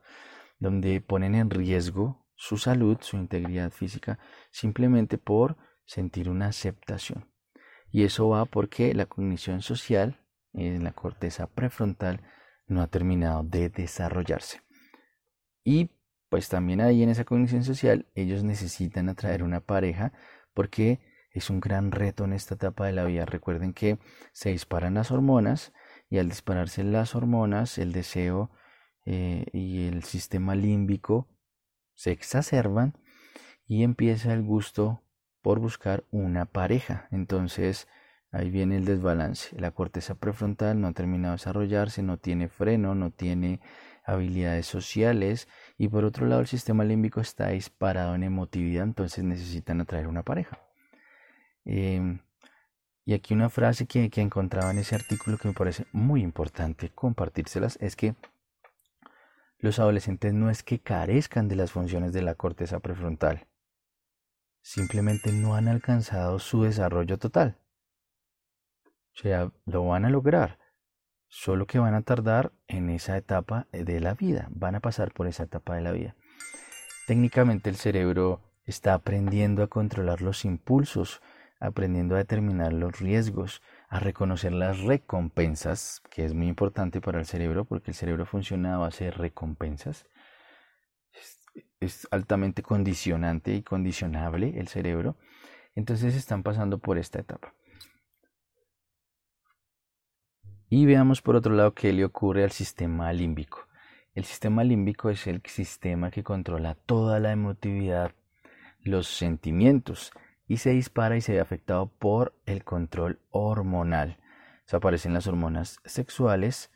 donde 0.57 1.01
ponen 1.01 1.35
en 1.35 1.51
riesgo 1.51 2.25
su 2.33 2.57
salud, 2.57 2.97
su 3.01 3.15
integridad 3.15 3.69
física, 3.69 4.17
simplemente 4.50 5.19
por 5.19 5.55
sentir 5.85 6.31
una 6.31 6.47
aceptación. 6.47 7.31
Y 7.91 8.05
eso 8.05 8.27
va 8.27 8.45
porque 8.45 8.95
la 8.95 9.05
cognición 9.05 9.62
social 9.62 10.19
en 10.53 10.83
la 10.83 10.93
corteza 10.93 11.45
prefrontal 11.45 12.21
no 12.65 12.81
ha 12.81 12.88
terminado 12.88 13.43
de 13.43 13.69
desarrollarse. 13.69 14.62
Y 15.63 15.91
pues 16.29 16.50
también 16.50 16.81
ahí 16.81 17.03
en 17.03 17.09
esa 17.09 17.23
cognición 17.23 17.63
social 17.63 18.07
ellos 18.15 18.43
necesitan 18.43 19.09
atraer 19.09 19.43
una 19.43 19.59
pareja 19.59 20.12
porque 20.55 21.01
es 21.29 21.51
un 21.51 21.59
gran 21.59 21.91
reto 21.91 22.23
en 22.23 22.33
esta 22.33 22.55
etapa 22.55 22.88
de 22.88 22.93
la 22.93 23.05
vida. 23.05 23.25
Recuerden 23.25 23.73
que 23.73 24.00
se 24.31 24.50
disparan 24.50 24.95
las 24.95 25.12
hormonas 25.12 25.71
y 26.13 26.20
al 26.20 26.29
dispararse 26.29 26.84
las 26.84 27.15
hormonas, 27.15 27.79
el 27.79 27.91
deseo 27.91 28.51
eh, 29.03 29.48
y 29.51 29.88
el 29.88 30.03
sistema 30.03 30.53
límbico 30.53 31.27
se 31.96 32.12
exacerban 32.12 32.93
y 33.65 33.82
empieza 33.82 34.32
el 34.32 34.43
gusto 34.43 35.01
por 35.41 35.58
buscar 35.58 36.03
una 36.12 36.46
pareja. 36.46 37.08
Entonces 37.10 37.88
ahí 38.32 38.51
viene 38.51 38.77
el 38.77 38.86
desbalance. 38.86 39.60
La 39.60 39.72
corteza 39.72 40.13
prefrontal 40.13 40.79
no 40.79 40.89
ha 40.89 40.93
terminado 40.93 41.32
de 41.32 41.38
desarrollarse, 41.38 42.03
no 42.03 42.17
tiene 42.20 42.48
freno, 42.48 42.93
no 42.93 43.10
tiene 43.10 43.60
habilidades 44.05 44.67
sociales 44.67 45.48
y 45.79 45.88
por 45.88 46.05
otro 46.05 46.27
lado 46.27 46.41
el 46.41 46.48
sistema 46.48 46.84
límbico 46.84 47.22
está 47.22 47.50
disparado 47.50 48.13
en 48.13 48.22
emotividad, 48.22 48.84
entonces 48.84 49.24
necesitan 49.24 49.82
atraer 49.82 50.05
una 50.05 50.22
pareja. 50.22 50.60
Em, 51.65 52.20
Y 53.05 53.13
aquí 53.13 53.33
una 53.33 53.50
frase 53.50 53.86
que, 53.86 54.10
encontraba 54.15 54.72
en 54.72 54.77
ese 54.77 54.95
artículo 54.95 55.38
que 55.38 55.50
me 55.50 55.53
parece 55.53 55.86
muy 55.91 56.22
importante 56.22 56.89
compartírselas 56.89 57.77
es 57.81 57.95
que 57.95 58.15
los 59.60 59.79
adolescentes 59.79 60.33
no 60.33 60.50
es 60.50 60.63
que 60.63 60.79
carezcan 60.79 61.48
de 61.48 61.55
las 61.55 61.72
funciones 61.72 62.13
de 62.13 62.22
la 62.22 62.36
corteza 62.36 62.79
prefrontal, 62.79 63.48
simplemente 64.62 65.31
no 65.31 65.55
han 65.55 65.67
alcanzado 65.67 66.39
su 66.39 66.63
desarrollo 66.63 67.17
total. 67.17 67.57
O 69.15 69.19
sea, 69.19 69.51
lo 69.65 69.86
van 69.86 70.05
a 70.05 70.10
lograr, 70.10 70.60
solo 71.27 71.67
que 71.67 71.79
van 71.79 71.93
a 71.93 72.01
tardar 72.01 72.51
en 72.67 72.89
esa 72.89 73.15
etapa 73.17 73.67
de 73.72 74.00
la 74.00 74.15
vida, 74.15 74.48
van 74.51 74.75
a 74.75 74.79
pasar 74.79 75.13
por 75.13 75.27
esa 75.27 75.43
etapa 75.43 75.75
de 75.75 75.81
la 75.81 75.91
vida. 75.91 76.15
Técnicamente 77.05 77.69
el 77.69 77.75
cerebro 77.75 78.41
está 78.65 78.93
aprendiendo 78.93 79.62
a 79.62 79.67
controlar 79.67 80.22
los 80.22 80.45
impulsos, 80.45 81.22
aprendiendo 81.63 82.15
a 82.15 82.17
determinar 82.17 82.74
los 82.74 83.00
riesgos, 83.00 83.62
a 83.88 84.00
reconocer 84.00 84.51
las 84.51 84.82
recompensas, 84.82 86.01
que 86.12 86.25
es 86.25 86.34
muy 86.34 86.48
importante 86.48 87.00
para 87.00 87.20
el 87.20 87.25
cerebro 87.25 87.63
porque 87.63 87.91
el 87.91 87.96
cerebro 87.96 88.25
funciona 88.25 88.75
a 88.75 88.79
base 88.79 89.05
de 89.05 89.12
recompensas. 89.12 90.05
Es, 91.79 92.08
altamente 92.12 92.63
condicionante 92.63 93.55
y 93.55 93.63
condicionable 93.63 94.60
el 94.60 94.67
cerebro. 94.67 95.15
Entonces 95.74 96.15
están 96.15 96.43
pasando 96.43 96.79
por 96.79 96.98
esta 96.98 97.20
etapa. 97.20 97.53
Y 100.70 100.86
veamos 100.86 101.22
por 101.22 101.38
otro 101.38 101.53
lado 101.53 101.74
qué 101.74 101.93
le 101.93 102.03
ocurre 102.03 102.43
al 102.43 102.51
sistema 102.51 103.13
límbico. 103.13 103.67
El 104.15 104.25
sistema 104.25 104.65
límbico 104.65 105.10
es 105.10 105.27
el 105.27 105.41
sistema 105.46 106.12
que 106.12 106.24
controla 106.24 106.75
toda 106.75 107.20
la 107.22 107.32
emotividad, 107.32 108.12
los 108.82 109.08
sentimientos, 109.08 110.12
y 110.53 110.57
se 110.57 110.69
dispara 110.69 111.17
y 111.17 111.22
se 111.22 111.33
ve 111.33 111.39
afectado 111.39 111.88
por 111.88 112.36
el 112.45 112.63
control 112.63 113.19
hormonal. 113.31 114.19
Se 114.65 114.75
aparecen 114.75 115.12
las 115.12 115.25
hormonas 115.25 115.79
sexuales, 115.83 116.69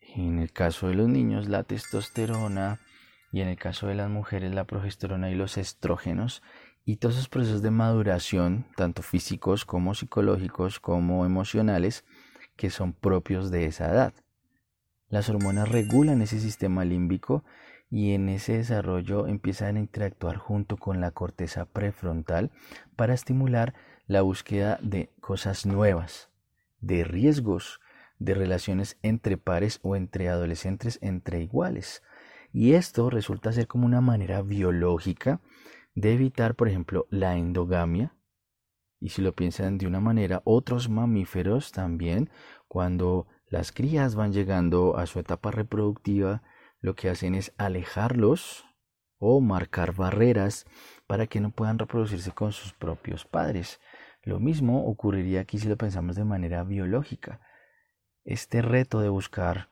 en 0.00 0.38
el 0.38 0.52
caso 0.52 0.86
de 0.86 0.94
los 0.94 1.08
niños 1.08 1.48
la 1.48 1.64
testosterona 1.64 2.78
y 3.32 3.40
en 3.40 3.48
el 3.48 3.56
caso 3.56 3.88
de 3.88 3.96
las 3.96 4.08
mujeres 4.08 4.54
la 4.54 4.64
progesterona 4.64 5.28
y 5.28 5.34
los 5.34 5.58
estrógenos 5.58 6.40
y 6.84 6.98
todos 6.98 7.16
esos 7.16 7.28
procesos 7.28 7.62
de 7.62 7.72
maduración, 7.72 8.68
tanto 8.76 9.02
físicos 9.02 9.64
como 9.64 9.96
psicológicos 9.96 10.78
como 10.78 11.26
emocionales, 11.26 12.04
que 12.54 12.70
son 12.70 12.92
propios 12.92 13.50
de 13.50 13.64
esa 13.64 13.90
edad. 13.90 14.14
Las 15.08 15.28
hormonas 15.28 15.68
regulan 15.68 16.22
ese 16.22 16.38
sistema 16.38 16.84
límbico 16.84 17.42
y 17.90 18.14
en 18.14 18.28
ese 18.28 18.56
desarrollo 18.56 19.26
empiezan 19.26 19.76
a 19.76 19.80
interactuar 19.80 20.36
junto 20.36 20.76
con 20.76 21.00
la 21.00 21.10
corteza 21.10 21.64
prefrontal 21.64 22.52
para 22.94 23.14
estimular 23.14 23.74
la 24.06 24.22
búsqueda 24.22 24.78
de 24.80 25.10
cosas 25.20 25.66
nuevas, 25.66 26.30
de 26.80 27.02
riesgos, 27.02 27.80
de 28.20 28.34
relaciones 28.34 28.96
entre 29.02 29.36
pares 29.36 29.80
o 29.82 29.96
entre 29.96 30.28
adolescentes 30.28 30.98
entre 31.02 31.42
iguales. 31.42 32.02
Y 32.52 32.74
esto 32.74 33.10
resulta 33.10 33.52
ser 33.52 33.66
como 33.66 33.86
una 33.86 34.00
manera 34.00 34.42
biológica 34.42 35.40
de 35.94 36.12
evitar, 36.12 36.54
por 36.54 36.68
ejemplo, 36.68 37.06
la 37.10 37.36
endogamia. 37.36 38.14
Y 39.00 39.08
si 39.10 39.22
lo 39.22 39.32
piensan 39.34 39.78
de 39.78 39.86
una 39.86 40.00
manera, 40.00 40.42
otros 40.44 40.88
mamíferos 40.88 41.72
también, 41.72 42.30
cuando 42.68 43.26
las 43.48 43.72
crías 43.72 44.14
van 44.14 44.32
llegando 44.32 44.96
a 44.96 45.06
su 45.06 45.18
etapa 45.18 45.50
reproductiva, 45.50 46.42
lo 46.80 46.94
que 46.94 47.10
hacen 47.10 47.34
es 47.34 47.52
alejarlos 47.58 48.64
o 49.18 49.40
marcar 49.40 49.94
barreras 49.94 50.66
para 51.06 51.26
que 51.26 51.40
no 51.40 51.50
puedan 51.50 51.78
reproducirse 51.78 52.32
con 52.32 52.52
sus 52.52 52.72
propios 52.72 53.24
padres. 53.24 53.80
Lo 54.22 54.40
mismo 54.40 54.86
ocurriría 54.86 55.40
aquí 55.42 55.58
si 55.58 55.68
lo 55.68 55.76
pensamos 55.76 56.16
de 56.16 56.24
manera 56.24 56.64
biológica. 56.64 57.40
Este 58.24 58.62
reto 58.62 59.00
de 59.00 59.08
buscar 59.08 59.68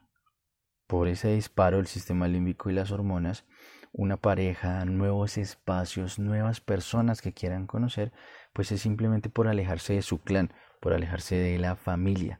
por 0.86 1.08
ese 1.08 1.34
disparo 1.34 1.78
del 1.78 1.86
sistema 1.86 2.28
límbico 2.28 2.70
y 2.70 2.74
las 2.74 2.92
hormonas 2.92 3.44
una 3.92 4.18
pareja, 4.18 4.84
nuevos 4.84 5.38
espacios, 5.38 6.18
nuevas 6.18 6.60
personas 6.60 7.22
que 7.22 7.32
quieran 7.32 7.66
conocer, 7.66 8.12
pues 8.52 8.70
es 8.70 8.82
simplemente 8.82 9.30
por 9.30 9.48
alejarse 9.48 9.94
de 9.94 10.02
su 10.02 10.18
clan, 10.18 10.52
por 10.80 10.92
alejarse 10.92 11.36
de 11.36 11.58
la 11.58 11.74
familia, 11.74 12.38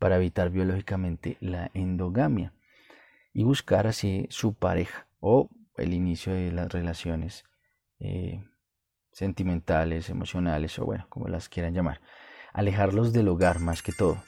para 0.00 0.16
evitar 0.16 0.50
biológicamente 0.50 1.36
la 1.40 1.70
endogamia 1.74 2.52
y 3.32 3.44
buscar 3.44 3.86
así 3.86 4.26
su 4.30 4.54
pareja 4.54 5.06
o 5.20 5.48
el 5.76 5.94
inicio 5.94 6.34
de 6.34 6.52
las 6.52 6.72
relaciones 6.72 7.44
eh, 7.98 8.44
sentimentales, 9.12 10.10
emocionales 10.10 10.78
o 10.78 10.84
bueno, 10.84 11.06
como 11.08 11.28
las 11.28 11.48
quieran 11.48 11.74
llamar. 11.74 12.00
Alejarlos 12.52 13.12
del 13.12 13.28
hogar 13.28 13.60
más 13.60 13.82
que 13.82 13.92
todo 13.92 14.22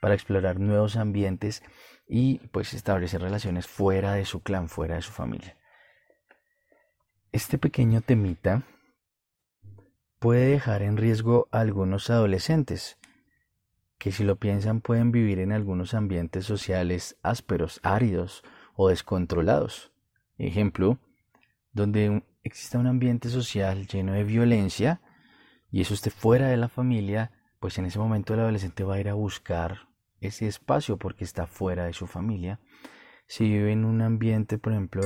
para 0.00 0.14
explorar 0.14 0.60
nuevos 0.60 0.96
ambientes 0.96 1.62
y 2.08 2.38
pues 2.48 2.74
establecer 2.74 3.20
relaciones 3.20 3.66
fuera 3.66 4.14
de 4.14 4.24
su 4.24 4.42
clan, 4.42 4.68
fuera 4.68 4.96
de 4.96 5.02
su 5.02 5.12
familia. 5.12 5.56
Este 7.32 7.58
pequeño 7.58 8.00
temita 8.00 8.62
puede 10.18 10.46
dejar 10.46 10.82
en 10.82 10.96
riesgo 10.96 11.48
a 11.50 11.60
algunos 11.60 12.08
adolescentes 12.08 12.98
que 13.98 14.12
si 14.12 14.24
lo 14.24 14.36
piensan 14.36 14.80
pueden 14.80 15.10
vivir 15.12 15.38
en 15.38 15.52
algunos 15.52 15.94
ambientes 15.94 16.44
sociales 16.44 17.16
ásperos, 17.22 17.80
áridos 17.82 18.42
o 18.74 18.88
descontrolados. 18.88 19.92
Ejemplo, 20.38 20.98
donde 21.72 22.22
exista 22.42 22.78
un 22.78 22.86
ambiente 22.86 23.28
social 23.28 23.86
lleno 23.86 24.12
de 24.12 24.24
violencia 24.24 25.00
y 25.70 25.80
eso 25.80 25.94
esté 25.94 26.10
fuera 26.10 26.48
de 26.48 26.56
la 26.56 26.68
familia, 26.68 27.32
pues 27.58 27.78
en 27.78 27.86
ese 27.86 27.98
momento 27.98 28.34
el 28.34 28.40
adolescente 28.40 28.84
va 28.84 28.96
a 28.96 29.00
ir 29.00 29.08
a 29.08 29.14
buscar 29.14 29.88
ese 30.20 30.46
espacio 30.46 30.98
porque 30.98 31.24
está 31.24 31.46
fuera 31.46 31.84
de 31.84 31.92
su 31.92 32.06
familia. 32.06 32.60
Si 33.26 33.44
vive 33.44 33.72
en 33.72 33.84
un 33.84 34.02
ambiente, 34.02 34.58
por 34.58 34.72
ejemplo, 34.72 35.02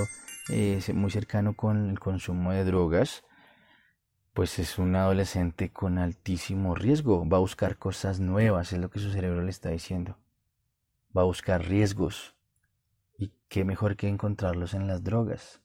eh, 0.51 0.81
muy 0.95 1.11
cercano 1.11 1.55
con 1.55 1.91
el 1.91 1.99
consumo 1.99 2.53
de 2.53 2.65
drogas, 2.65 3.25
pues 4.33 4.59
es 4.59 4.79
un 4.79 4.95
adolescente 4.97 5.71
con 5.71 5.99
altísimo 5.99 6.75
riesgo. 6.75 7.29
Va 7.29 7.39
a 7.39 7.41
buscar 7.41 7.77
cosas 7.77 8.21
nuevas, 8.21 8.73
es 8.73 8.79
lo 8.79 8.91
que 8.91 9.01
su 9.01 9.11
cerebro 9.11 9.43
le 9.43 9.51
está 9.51 9.71
diciendo. 9.71 10.17
Va 11.17 11.23
a 11.23 11.27
buscar 11.27 11.67
riesgos. 11.67 12.35
Y 13.19 13.33
qué 13.49 13.65
mejor 13.65 13.97
que 13.97 14.09
encontrarlos 14.09 14.75
en 14.75 14.87
las 14.87 15.03
drogas. 15.03 15.61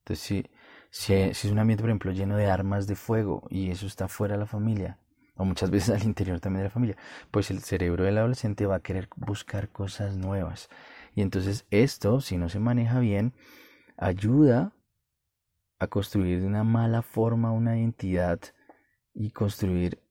Entonces, 0.00 0.24
si, 0.24 0.50
si, 0.90 1.14
es 1.14 1.44
un 1.44 1.58
ambiente, 1.58 1.82
por 1.82 1.90
ejemplo, 1.90 2.12
lleno 2.12 2.36
de 2.36 2.50
armas 2.50 2.86
de 2.86 2.96
fuego 2.96 3.46
y 3.50 3.70
eso 3.70 3.86
está 3.86 4.08
fuera 4.08 4.34
de 4.34 4.40
la 4.40 4.46
familia, 4.46 4.98
o 5.36 5.44
muchas 5.44 5.70
veces 5.70 5.90
al 5.90 6.06
interior 6.06 6.40
también 6.40 6.62
de 6.62 6.68
la 6.68 6.74
familia, 6.74 6.96
pues 7.30 7.50
el 7.50 7.60
cerebro 7.60 8.04
del 8.04 8.18
adolescente 8.18 8.66
va 8.66 8.76
a 8.76 8.80
querer 8.80 9.08
buscar 9.16 9.68
cosas 9.70 10.16
nuevas. 10.16 10.68
Y 11.14 11.22
entonces 11.22 11.66
esto, 11.70 12.20
si 12.20 12.36
no 12.36 12.48
se 12.48 12.58
maneja 12.58 12.98
bien, 13.00 13.32
ayuda 13.96 14.72
a 15.78 15.86
construir 15.86 16.40
de 16.40 16.46
una 16.46 16.64
mala 16.64 17.02
forma 17.02 17.52
una 17.52 17.78
identidad 17.78 18.40
y 19.14 19.30
construir 19.30 20.02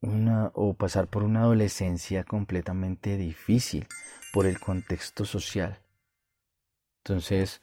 una 0.00 0.50
o 0.54 0.74
pasar 0.74 1.08
por 1.08 1.22
una 1.22 1.40
adolescencia 1.40 2.24
completamente 2.24 3.16
difícil 3.16 3.86
por 4.32 4.46
el 4.46 4.60
contexto 4.60 5.24
social. 5.24 5.80
Entonces, 6.98 7.62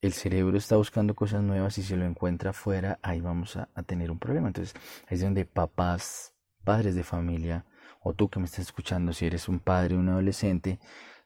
el 0.00 0.12
cerebro 0.12 0.58
está 0.58 0.76
buscando 0.76 1.14
cosas 1.14 1.42
nuevas 1.42 1.78
y 1.78 1.82
si 1.82 1.96
lo 1.96 2.04
encuentra 2.04 2.50
afuera, 2.50 2.98
ahí 3.02 3.20
vamos 3.20 3.56
a, 3.56 3.68
tener 3.86 4.10
un 4.10 4.18
problema. 4.18 4.48
Entonces, 4.48 4.74
ahí 5.06 5.16
es 5.16 5.20
donde 5.22 5.44
papás, 5.44 6.34
padres 6.64 6.94
de 6.94 7.04
familia, 7.04 7.66
o 8.00 8.14
tú 8.14 8.28
que 8.28 8.40
me 8.40 8.46
estás 8.46 8.60
escuchando, 8.60 9.12
si 9.12 9.26
eres 9.26 9.48
un 9.48 9.60
padre 9.60 9.94
o 9.94 9.98
un 9.98 10.08
adolescente, 10.08 10.80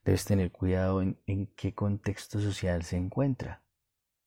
debes 0.05 0.25
tener 0.25 0.53
cuidado 0.53 1.01
en 1.03 1.47
qué 1.57 1.75
contexto 1.75 2.41
social 2.41 2.83
se 2.83 2.97
encuentra 2.97 3.66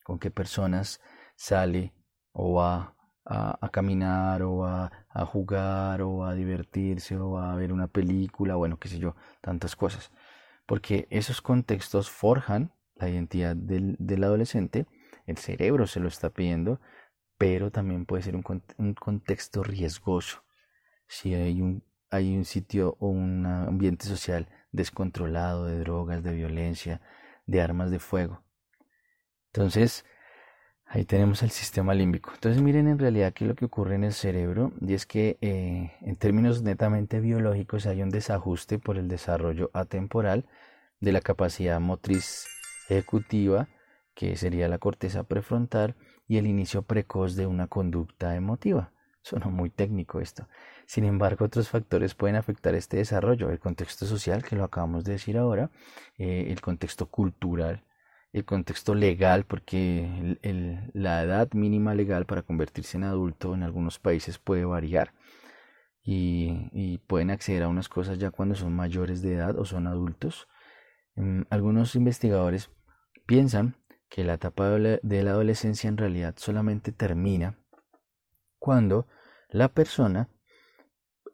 con 0.10 0.18
qué 0.18 0.32
personas 0.32 1.02
sale 1.36 1.94
o 2.32 2.56
va 2.56 2.96
a, 3.26 3.70
caminar 3.72 4.42
o 4.42 4.58
va 4.58 5.06
a 5.08 5.24
jugar 5.24 6.02
o 6.02 6.26
a 6.26 6.34
divertirse 6.34 7.16
o 7.16 7.38
a 7.38 7.56
ver 7.56 7.72
una 7.72 7.86
película, 7.86 8.56
bueno, 8.56 8.80
qué 8.80 8.88
sé 8.88 8.98
yo, 8.98 9.16
tantas 9.40 9.76
cosas. 9.76 10.12
Porque 10.66 11.08
esos 11.12 11.42
contextos 11.42 12.10
forjan 12.10 12.74
la 12.96 13.08
identidad 13.08 13.56
del, 13.56 13.98
del 14.00 14.24
adolescente, 14.24 14.88
el 15.28 15.38
cerebro 15.38 15.86
se 15.86 16.00
lo 16.00 16.08
está 16.08 16.32
pidiendo, 16.32 16.82
pero 17.38 17.70
también 17.70 18.08
puede 18.08 18.24
ser 18.24 18.36
un, 18.36 18.44
un 18.78 18.94
contexto 18.96 19.62
riesgoso. 19.62 20.44
Si 21.08 21.36
hay 21.36 21.62
un, 21.62 21.84
hay 22.10 22.36
un 22.36 22.46
sitio 22.46 22.98
o 23.00 23.10
un 23.10 23.46
ambiente 23.46 24.08
social 24.08 24.48
descontrolado 24.72 25.66
de 25.68 25.78
drogas, 25.78 26.24
de 26.24 26.34
violencia, 26.34 27.00
de 27.46 27.62
armas 27.62 27.92
de 27.92 28.00
fuego, 28.00 28.44
entonces, 29.54 30.06
ahí 30.86 31.06
tenemos 31.06 31.44
el 31.44 31.50
sistema 31.52 31.94
límbico. 31.94 32.32
Entonces, 32.34 32.62
miren 32.62 32.88
en 32.88 33.00
realidad 33.00 33.34
qué 33.34 33.46
es 33.46 33.50
lo 33.50 33.56
que 33.56 33.66
ocurre 33.66 33.96
en 33.96 34.04
el 34.04 34.14
cerebro, 34.14 34.74
y 34.82 34.94
es 34.94 35.06
que 35.06 35.38
eh, 35.42 35.94
en 36.02 36.16
términos 36.16 36.62
netamente 36.62 37.20
biológicos 37.20 37.86
hay 37.86 38.02
un 38.02 38.10
desajuste 38.10 38.80
por 38.80 38.98
el 38.98 39.08
desarrollo 39.08 39.72
atemporal 39.74 40.46
de 41.00 41.12
la 41.12 41.22
capacidad 41.22 41.80
motriz 41.80 42.48
ejecutiva, 42.90 43.70
que 44.14 44.36
sería 44.36 44.68
la 44.68 44.80
corteza 44.80 45.24
prefrontal, 45.24 45.96
y 46.28 46.38
el 46.38 46.46
inicio 46.46 46.84
precoz 46.84 47.36
de 47.36 47.48
una 47.48 47.68
conducta 47.68 48.36
emotiva, 48.36 48.92
Suena 49.22 49.48
muy 49.48 49.70
técnico 49.70 50.22
esto. 50.22 50.48
Sin 50.86 51.04
embargo, 51.04 51.46
otros 51.46 51.70
factores 51.70 52.16
pueden 52.16 52.36
afectar 52.36 52.74
este 52.74 52.98
desarrollo. 52.98 53.52
El 53.52 53.60
contexto 53.60 54.06
social, 54.06 54.44
que 54.44 54.56
lo 54.56 54.64
acabamos 54.64 55.04
de 55.04 55.14
decir 55.14 55.38
ahora, 55.38 55.72
eh, 56.18 56.48
el 56.50 56.62
contexto 56.62 57.08
cultural, 57.08 57.84
el 58.32 58.46
contexto 58.46 58.94
legal, 58.94 59.46
porque 59.46 60.38
la 60.94 61.24
edad 61.24 61.52
mínima 61.54 61.96
legal 61.96 62.26
para 62.26 62.44
convertirse 62.44 62.98
en 62.98 63.04
adulto 63.04 63.56
en 63.56 63.64
algunos 63.64 64.00
países 64.00 64.38
puede 64.38 64.66
variar. 64.66 65.14
Y, 66.04 67.00
pueden 67.08 67.30
acceder 67.30 67.64
a 67.64 67.68
unas 67.68 67.90
cosas 67.90 68.18
ya 68.18 68.32
cuando 68.32 68.56
son 68.56 68.76
mayores 68.76 69.22
de 69.22 69.36
edad 69.36 69.58
o 69.60 69.66
son 69.66 69.88
adultos. 69.88 70.48
Mm, 71.16 71.44
algunos 71.50 71.96
investigadores 71.96 72.72
piensan 73.26 73.76
que 74.10 74.24
la 74.24 74.36
etapa 74.36 74.70
de 74.70 75.24
la 75.24 75.32
adolescencia 75.32 75.88
en 75.88 75.98
realidad 75.98 76.36
solamente 76.38 76.92
termina 76.92 77.60
cuando 78.58 79.08
la 79.50 79.70
persona 79.70 80.30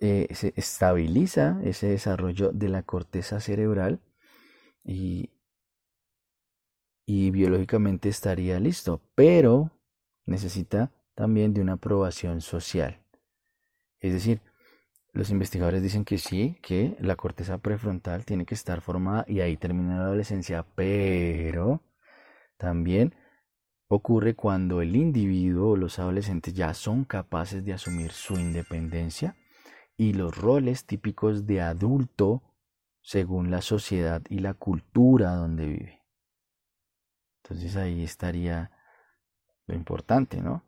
eh, 0.01 0.27
se 0.33 0.53
estabiliza 0.57 1.59
ese 1.63 1.87
desarrollo 1.87 2.51
de 2.51 2.67
la 2.67 2.83
corteza 2.83 3.39
cerebral 3.39 4.01
y, 4.83 5.34
y 7.05 7.31
biológicamente 7.31 8.09
estaría 8.09 8.59
listo, 8.59 9.01
pero 9.15 9.71
necesita 10.25 10.91
también 11.13 11.53
de 11.53 11.61
una 11.61 11.73
aprobación 11.73 12.41
social. 12.41 12.99
Es 13.99 14.13
decir, 14.13 14.41
los 15.13 15.29
investigadores 15.29 15.81
dicen 15.81 16.03
que 16.03 16.17
sí, 16.17 16.57
que 16.61 16.97
la 16.99 17.15
corteza 17.15 17.57
prefrontal 17.59 18.25
tiene 18.25 18.45
que 18.45 18.55
estar 18.55 18.81
formada 18.81 19.23
y 19.27 19.39
ahí 19.39 19.55
termina 19.55 19.97
la 19.97 20.05
adolescencia, 20.05 20.65
pero 20.75 21.81
también 22.57 23.15
ocurre 23.87 24.35
cuando 24.35 24.81
el 24.81 24.95
individuo 24.95 25.71
o 25.71 25.77
los 25.77 25.99
adolescentes 25.99 26.53
ya 26.53 26.73
son 26.73 27.05
capaces 27.05 27.63
de 27.63 27.73
asumir 27.73 28.11
su 28.11 28.33
independencia 28.33 29.35
y 29.95 30.13
los 30.13 30.37
roles 30.37 30.85
típicos 30.85 31.45
de 31.45 31.61
adulto 31.61 32.43
según 33.01 33.51
la 33.51 33.61
sociedad 33.61 34.21
y 34.29 34.39
la 34.39 34.53
cultura 34.53 35.35
donde 35.35 35.65
vive. 35.67 36.04
Entonces 37.45 37.75
ahí 37.75 38.03
estaría 38.03 38.71
lo 39.67 39.75
importante, 39.75 40.41
¿no? 40.41 40.63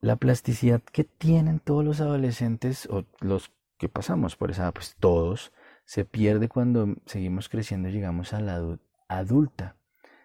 La 0.00 0.16
plasticidad 0.16 0.80
que 0.80 1.04
tienen 1.04 1.60
todos 1.60 1.84
los 1.84 2.00
adolescentes 2.00 2.86
o 2.90 3.04
los 3.20 3.52
que 3.76 3.90
pasamos 3.90 4.36
por 4.36 4.50
esa, 4.50 4.72
pues 4.72 4.96
todos, 4.98 5.52
se 5.84 6.06
pierde 6.06 6.48
cuando 6.48 6.94
seguimos 7.04 7.50
creciendo 7.50 7.88
y 7.88 7.92
llegamos 7.92 8.32
a 8.32 8.40
la 8.40 8.78
adulta. 9.08 9.76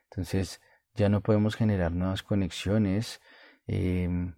Entonces 0.09 0.61
ya 0.93 1.09
no 1.09 1.19
podemos 1.21 1.55
generar 1.55 1.91
nuevas 1.91 2.23
conexiones. 2.23 3.19
Em, 3.67 4.35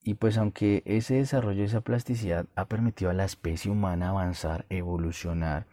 y 0.00 0.14
pues 0.14 0.38
aunque 0.38 0.82
ese 0.84 1.14
desarrollo, 1.14 1.64
esa 1.64 1.80
plasticidad 1.80 2.46
ha 2.54 2.66
permitido 2.66 3.10
a 3.10 3.14
la 3.14 3.24
especie 3.24 3.70
humana 3.70 4.10
avanzar, 4.10 4.66
evolucionar, 4.68 5.66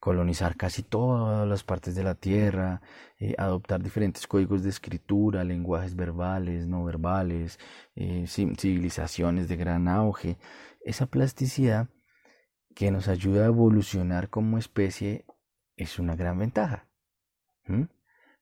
colonizar 0.00 0.56
casi 0.56 0.82
todas 0.82 1.48
las 1.48 1.64
partes 1.64 1.94
de 1.94 2.04
la 2.04 2.14
Tierra, 2.14 2.82
eh, 3.18 3.34
adoptar 3.38 3.82
diferentes 3.82 4.26
códigos 4.26 4.62
de 4.62 4.70
escritura, 4.70 5.44
lenguajes 5.44 5.96
verbales, 5.96 6.66
no 6.66 6.84
verbales, 6.84 7.58
eh, 7.94 8.26
civilizaciones 8.26 9.48
de 9.48 9.56
gran 9.56 9.88
auge, 9.88 10.38
esa 10.84 11.06
plasticidad 11.06 11.88
que 12.74 12.90
nos 12.90 13.08
ayuda 13.08 13.44
a 13.44 13.46
evolucionar 13.46 14.28
como 14.28 14.58
especie 14.58 15.24
es 15.76 15.98
una 15.98 16.14
gran 16.14 16.38
ventaja. 16.38 16.88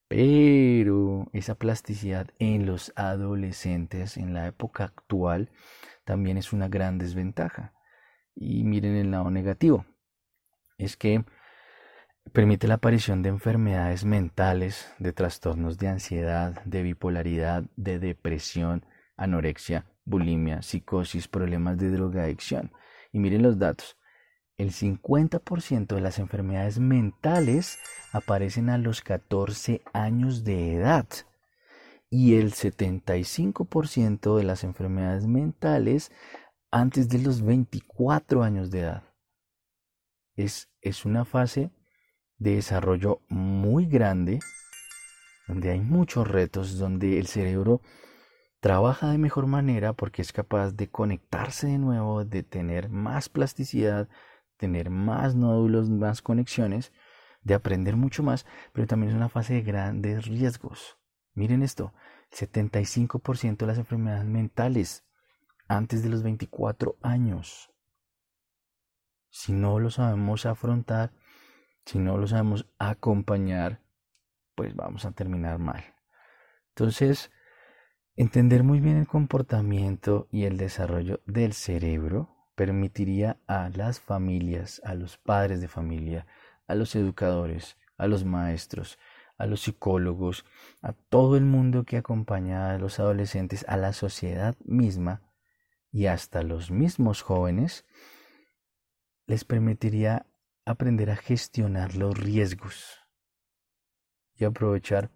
Pero 0.08 1.28
esa 1.32 1.54
plasticidad 1.54 2.28
en 2.38 2.66
los 2.66 2.92
adolescentes 2.96 4.16
en 4.16 4.34
la 4.34 4.46
época 4.46 4.84
actual 4.84 5.50
también 6.04 6.36
es 6.36 6.52
una 6.52 6.68
gran 6.68 6.98
desventaja. 6.98 7.72
Y 8.34 8.64
miren 8.64 8.96
el 8.96 9.10
lado 9.10 9.30
negativo. 9.30 9.86
Es 10.76 10.96
que 10.96 11.24
permite 12.32 12.66
la 12.66 12.74
aparición 12.74 13.22
de 13.22 13.28
enfermedades 13.28 14.04
mentales, 14.04 14.92
de 14.98 15.12
trastornos 15.12 15.78
de 15.78 15.88
ansiedad, 15.88 16.62
de 16.64 16.82
bipolaridad, 16.82 17.64
de 17.76 17.98
depresión, 17.98 18.84
anorexia, 19.16 19.86
bulimia, 20.04 20.62
psicosis, 20.62 21.28
problemas 21.28 21.78
de 21.78 21.90
drogadicción. 21.90 22.72
Y 23.12 23.18
miren 23.18 23.42
los 23.42 23.58
datos. 23.58 23.96
El 24.56 24.70
50% 24.70 25.94
de 25.94 26.00
las 26.00 26.18
enfermedades 26.18 26.78
mentales 26.78 27.78
aparecen 28.12 28.70
a 28.70 28.78
los 28.78 29.00
14 29.02 29.82
años 29.92 30.44
de 30.44 30.74
edad 30.74 31.06
y 32.08 32.36
el 32.36 32.52
75% 32.52 34.36
de 34.36 34.44
las 34.44 34.62
enfermedades 34.62 35.26
mentales 35.26 36.12
antes 36.70 37.08
de 37.08 37.18
los 37.18 37.42
24 37.42 38.44
años 38.44 38.70
de 38.70 38.80
edad. 38.80 39.02
Es, 40.36 40.70
es 40.80 41.04
una 41.04 41.24
fase 41.24 41.72
de 42.38 42.56
desarrollo 42.56 43.20
muy 43.28 43.86
grande, 43.86 44.40
donde 45.46 45.70
hay 45.70 45.80
muchos 45.80 46.26
retos, 46.26 46.78
donde 46.78 47.18
el 47.18 47.26
cerebro 47.26 47.80
trabaja 48.60 49.10
de 49.10 49.18
mejor 49.18 49.46
manera 49.46 49.92
porque 49.92 50.22
es 50.22 50.32
capaz 50.32 50.72
de 50.72 50.88
conectarse 50.88 51.66
de 51.66 51.78
nuevo, 51.78 52.24
de 52.24 52.42
tener 52.42 52.88
más 52.88 53.28
plasticidad, 53.28 54.08
tener 54.56 54.90
más 54.90 55.34
nódulos, 55.34 55.90
más 55.90 56.22
conexiones, 56.22 56.92
de 57.42 57.54
aprender 57.54 57.96
mucho 57.96 58.22
más, 58.22 58.46
pero 58.72 58.86
también 58.86 59.10
es 59.10 59.16
una 59.16 59.28
fase 59.28 59.54
de 59.54 59.62
grandes 59.62 60.26
riesgos. 60.26 60.98
Miren 61.34 61.62
esto, 61.62 61.92
el 62.30 62.48
75% 62.48 63.56
de 63.58 63.66
las 63.66 63.78
enfermedades 63.78 64.24
mentales 64.24 65.04
antes 65.68 66.02
de 66.02 66.08
los 66.08 66.22
24 66.22 66.96
años. 67.02 67.70
Si 69.30 69.52
no 69.52 69.78
lo 69.78 69.90
sabemos 69.90 70.46
afrontar, 70.46 71.12
si 71.86 71.98
no 71.98 72.16
lo 72.18 72.26
sabemos 72.26 72.66
acompañar, 72.78 73.80
pues 74.54 74.74
vamos 74.74 75.04
a 75.04 75.12
terminar 75.12 75.58
mal. 75.58 75.84
Entonces, 76.70 77.30
entender 78.16 78.62
muy 78.62 78.80
bien 78.80 78.96
el 78.96 79.06
comportamiento 79.06 80.28
y 80.30 80.44
el 80.44 80.56
desarrollo 80.56 81.20
del 81.26 81.52
cerebro 81.52 82.34
permitiría 82.54 83.38
a 83.46 83.68
las 83.70 84.00
familias, 84.00 84.80
a 84.84 84.94
los 84.94 85.18
padres 85.18 85.60
de 85.60 85.68
familia, 85.68 86.26
a 86.66 86.74
los 86.74 86.94
educadores, 86.94 87.76
a 87.96 88.06
los 88.06 88.24
maestros, 88.24 88.98
a 89.36 89.46
los 89.46 89.62
psicólogos, 89.62 90.44
a 90.80 90.92
todo 90.92 91.36
el 91.36 91.44
mundo 91.44 91.84
que 91.84 91.96
acompaña 91.96 92.70
a 92.70 92.78
los 92.78 93.00
adolescentes, 93.00 93.64
a 93.68 93.76
la 93.76 93.92
sociedad 93.92 94.56
misma 94.64 95.22
y 95.90 96.06
hasta 96.06 96.42
los 96.42 96.70
mismos 96.70 97.22
jóvenes, 97.22 97.84
les 99.26 99.44
permitiría 99.44 100.26
aprender 100.64 101.10
a 101.10 101.16
gestionar 101.16 101.94
los 101.94 102.16
riesgos 102.16 103.00
y 104.36 104.44
aprovechar 104.44 105.10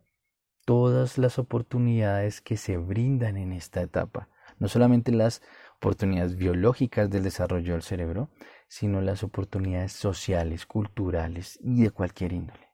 todas 0.64 1.18
las 1.18 1.38
oportunidades 1.38 2.40
que 2.40 2.56
se 2.56 2.76
brindan 2.76 3.36
en 3.36 3.52
esta 3.52 3.80
etapa, 3.80 4.28
no 4.58 4.68
solamente 4.68 5.12
las 5.12 5.42
oportunidades 5.76 6.36
biológicas 6.36 7.08
del 7.08 7.22
desarrollo 7.22 7.72
del 7.72 7.82
cerebro, 7.82 8.28
sino 8.68 9.00
las 9.00 9.22
oportunidades 9.22 9.92
sociales, 9.92 10.66
culturales 10.66 11.58
y 11.62 11.82
de 11.82 11.90
cualquier 11.90 12.32
índole. 12.32 12.68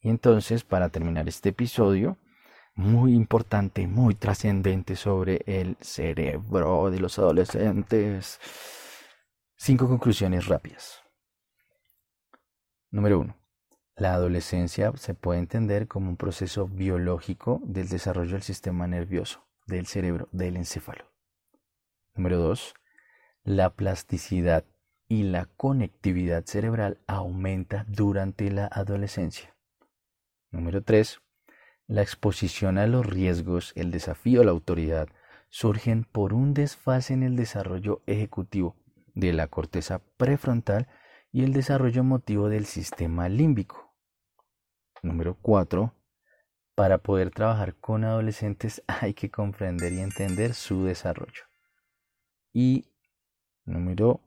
Y 0.00 0.08
entonces, 0.08 0.64
para 0.64 0.88
terminar 0.88 1.28
este 1.28 1.50
episodio, 1.50 2.18
muy 2.74 3.14
importante, 3.14 3.86
muy 3.86 4.14
trascendente 4.14 4.96
sobre 4.96 5.42
el 5.46 5.76
cerebro 5.80 6.90
de 6.90 7.00
los 7.00 7.18
adolescentes, 7.18 8.40
cinco 9.56 9.88
conclusiones 9.88 10.46
rápidas. 10.46 11.07
Número 12.90 13.20
uno. 13.20 13.36
La 13.96 14.14
adolescencia 14.14 14.92
se 14.96 15.12
puede 15.14 15.40
entender 15.40 15.88
como 15.88 16.08
un 16.08 16.16
proceso 16.16 16.68
biológico 16.68 17.60
del 17.64 17.88
desarrollo 17.88 18.32
del 18.32 18.42
sistema 18.42 18.86
nervioso, 18.86 19.44
del 19.66 19.86
cerebro, 19.86 20.28
del 20.32 20.56
encéfalo. 20.56 21.04
Número 22.14 22.38
2. 22.38 22.74
La 23.44 23.70
plasticidad 23.70 24.64
y 25.06 25.24
la 25.24 25.46
conectividad 25.56 26.44
cerebral 26.44 26.98
aumenta 27.06 27.84
durante 27.88 28.50
la 28.50 28.66
adolescencia. 28.66 29.54
Número 30.50 30.82
3. 30.82 31.20
La 31.88 32.02
exposición 32.02 32.78
a 32.78 32.86
los 32.86 33.04
riesgos, 33.04 33.72
el 33.74 33.90
desafío 33.90 34.40
a 34.40 34.44
la 34.44 34.50
autoridad, 34.50 35.08
surgen 35.50 36.04
por 36.04 36.32
un 36.32 36.54
desfase 36.54 37.14
en 37.14 37.22
el 37.22 37.36
desarrollo 37.36 38.02
ejecutivo 38.06 38.76
de 39.14 39.32
la 39.32 39.48
corteza 39.48 40.00
prefrontal 40.16 40.88
y 41.32 41.44
el 41.44 41.52
desarrollo 41.52 42.00
emotivo 42.00 42.48
del 42.48 42.66
sistema 42.66 43.28
límbico. 43.28 43.94
Número 45.02 45.36
4. 45.40 45.94
Para 46.74 46.98
poder 46.98 47.30
trabajar 47.30 47.74
con 47.76 48.04
adolescentes 48.04 48.82
hay 48.86 49.14
que 49.14 49.30
comprender 49.30 49.92
y 49.92 50.00
entender 50.00 50.54
su 50.54 50.84
desarrollo. 50.84 51.42
Y 52.52 52.92
número 53.64 54.20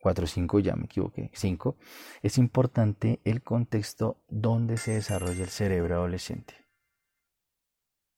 4, 0.00 0.26
5, 0.26 0.58
ya 0.60 0.76
me 0.76 0.86
equivoqué, 0.86 1.30
5, 1.34 1.76
es 2.22 2.38
importante 2.38 3.20
el 3.24 3.42
contexto 3.42 4.22
donde 4.28 4.78
se 4.78 4.92
desarrolla 4.92 5.44
el 5.44 5.50
cerebro 5.50 5.96
adolescente. 5.96 6.54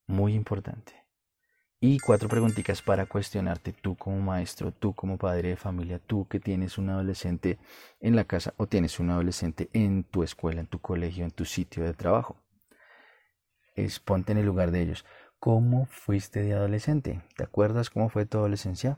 Muy 0.07 0.33
importante. 0.33 1.02
Y 1.85 1.99
cuatro 1.99 2.29
preguntitas 2.29 2.81
para 2.81 3.05
cuestionarte 3.07 3.73
tú 3.73 3.97
como 3.97 4.17
maestro, 4.21 4.71
tú 4.71 4.93
como 4.93 5.17
padre 5.17 5.49
de 5.49 5.55
familia, 5.57 5.99
tú 5.99 6.25
que 6.29 6.39
tienes 6.39 6.77
un 6.77 6.89
adolescente 6.89 7.59
en 7.99 8.15
la 8.15 8.23
casa 8.23 8.53
o 8.55 8.67
tienes 8.67 9.01
un 9.01 9.09
adolescente 9.09 9.69
en 9.73 10.05
tu 10.05 10.23
escuela, 10.23 10.61
en 10.61 10.67
tu 10.67 10.79
colegio, 10.79 11.25
en 11.25 11.31
tu 11.31 11.43
sitio 11.43 11.83
de 11.83 11.93
trabajo. 11.93 12.37
Ponte 14.05 14.31
en 14.31 14.37
el 14.37 14.45
lugar 14.45 14.71
de 14.71 14.81
ellos. 14.81 15.03
¿Cómo 15.39 15.85
fuiste 15.87 16.41
de 16.41 16.53
adolescente? 16.53 17.21
¿Te 17.35 17.43
acuerdas 17.43 17.89
cómo 17.89 18.07
fue 18.07 18.25
tu 18.25 18.37
adolescencia? 18.37 18.97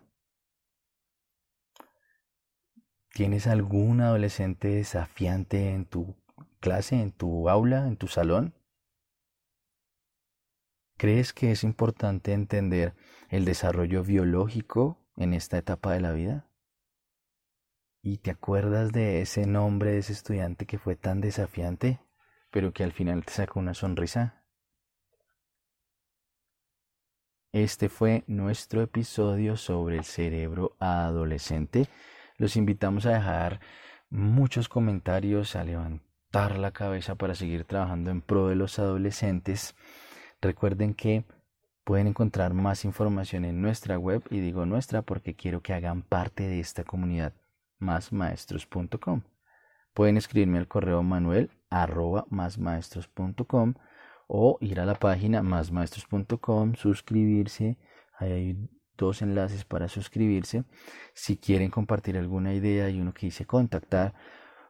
¿Tienes 3.15 3.47
algún 3.47 3.99
adolescente 3.99 4.67
desafiante 4.67 5.71
en 5.71 5.85
tu 5.85 6.15
clase, 6.59 7.01
en 7.01 7.11
tu 7.11 7.49
aula, 7.49 7.87
en 7.87 7.97
tu 7.97 8.07
salón? 8.07 8.53
¿Crees 10.97 11.33
que 11.33 11.51
es 11.51 11.65
importante 11.65 12.31
entender 12.31 12.95
el 13.29 13.43
desarrollo 13.43 14.03
biológico 14.03 14.97
en 15.17 15.33
esta 15.33 15.57
etapa 15.57 15.91
de 15.91 15.99
la 15.99 16.13
vida? 16.13 16.47
¿Y 18.01 18.19
te 18.19 18.31
acuerdas 18.31 18.93
de 18.93 19.21
ese 19.21 19.45
nombre 19.45 19.91
de 19.91 19.97
ese 19.97 20.13
estudiante 20.13 20.65
que 20.65 20.77
fue 20.77 20.95
tan 20.95 21.19
desafiante, 21.19 21.99
pero 22.49 22.71
que 22.71 22.83
al 22.85 22.93
final 22.93 23.25
te 23.25 23.33
sacó 23.33 23.59
una 23.59 23.73
sonrisa? 23.73 24.45
Este 27.51 27.89
fue 27.89 28.23
nuestro 28.27 28.81
episodio 28.81 29.57
sobre 29.57 29.97
el 29.97 30.05
cerebro 30.05 30.77
adolescente. 30.79 31.87
Los 32.37 32.55
invitamos 32.55 33.05
a 33.05 33.13
dejar 33.13 33.59
muchos 34.09 34.69
comentarios, 34.69 35.57
a 35.57 35.63
levantar 35.65 36.57
la 36.57 36.71
cabeza 36.71 37.15
para 37.15 37.35
seguir 37.35 37.65
trabajando 37.65 38.11
en 38.11 38.21
pro 38.21 38.47
de 38.47 38.55
los 38.55 38.79
adolescentes. 38.79 39.75
Recuerden 40.45 40.93
que 40.93 41.25
pueden 41.83 42.05
encontrar 42.05 42.53
más 42.53 42.85
información 42.85 43.45
en 43.45 43.63
nuestra 43.63 43.97
web 43.97 44.21
y 44.29 44.41
digo 44.41 44.67
nuestra 44.67 45.01
porque 45.01 45.35
quiero 45.35 45.61
que 45.61 45.73
hagan 45.73 46.03
parte 46.03 46.43
de 46.47 46.59
esta 46.59 46.83
comunidad 46.83 47.33
másmaestros.com. 47.79 49.23
Pueden 49.95 50.17
escribirme 50.17 50.59
al 50.59 50.67
correo 50.67 51.01
manuel 51.01 51.49
arroba 51.71 52.27
másmaestros.com 52.29 53.73
o 54.27 54.59
ir 54.61 54.79
a 54.79 54.85
la 54.85 54.93
página 54.93 55.41
másmaestros.com, 55.41 56.75
suscribirse. 56.75 57.79
hay 58.19 58.69
dos 58.95 59.23
enlaces 59.23 59.65
para 59.65 59.87
suscribirse. 59.87 60.63
Si 61.15 61.37
quieren 61.37 61.71
compartir 61.71 62.19
alguna 62.19 62.53
idea, 62.53 62.85
hay 62.85 63.01
uno 63.01 63.15
que 63.15 63.25
dice 63.25 63.47
contactar 63.47 64.13